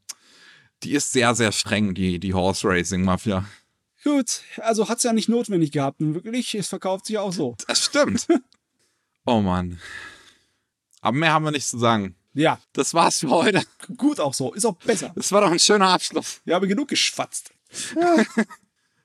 [0.83, 3.45] die ist sehr, sehr streng, die, die Horse Racing Mafia.
[4.03, 5.99] Gut, also hat's ja nicht notwendig gehabt.
[6.01, 7.55] Und wirklich, es verkauft sich auch so.
[7.67, 8.27] Das stimmt.
[9.25, 9.79] oh Mann.
[11.01, 12.15] Aber mehr haben wir nicht zu sagen.
[12.33, 13.61] Ja, Das war's für heute.
[13.97, 14.53] gut auch so.
[14.53, 15.11] Ist auch besser.
[15.15, 16.41] Das war doch ein schöner Abschluss.
[16.45, 17.51] Wir haben genug geschwatzt.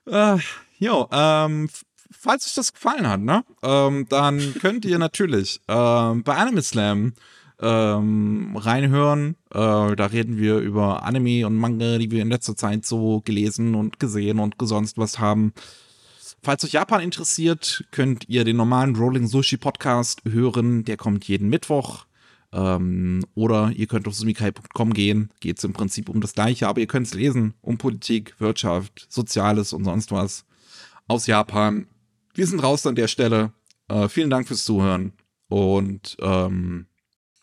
[0.09, 0.37] Äh,
[0.79, 1.69] jo, ähm,
[2.17, 7.13] falls euch das gefallen hat, ne, ähm, dann könnt ihr natürlich ähm, bei Anime Slam
[7.61, 9.35] ähm, reinhören.
[9.51, 13.75] Äh, da reden wir über Anime und Manga, die wir in letzter Zeit so gelesen
[13.75, 15.53] und gesehen und gesonst was haben.
[16.43, 20.85] Falls euch Japan interessiert, könnt ihr den normalen Rolling Sushi Podcast hören.
[20.85, 22.05] Der kommt jeden Mittwoch.
[22.53, 25.31] Ähm, oder ihr könnt auf sumikai.com gehen.
[25.39, 27.55] Geht es im Prinzip um das Gleiche, aber ihr könnt es lesen.
[27.61, 30.45] Um Politik, Wirtschaft, Soziales und sonst was
[31.07, 31.87] aus Japan.
[32.33, 33.51] Wir sind raus an der Stelle.
[33.87, 35.13] Äh, vielen Dank fürs Zuhören.
[35.49, 36.85] Und ähm,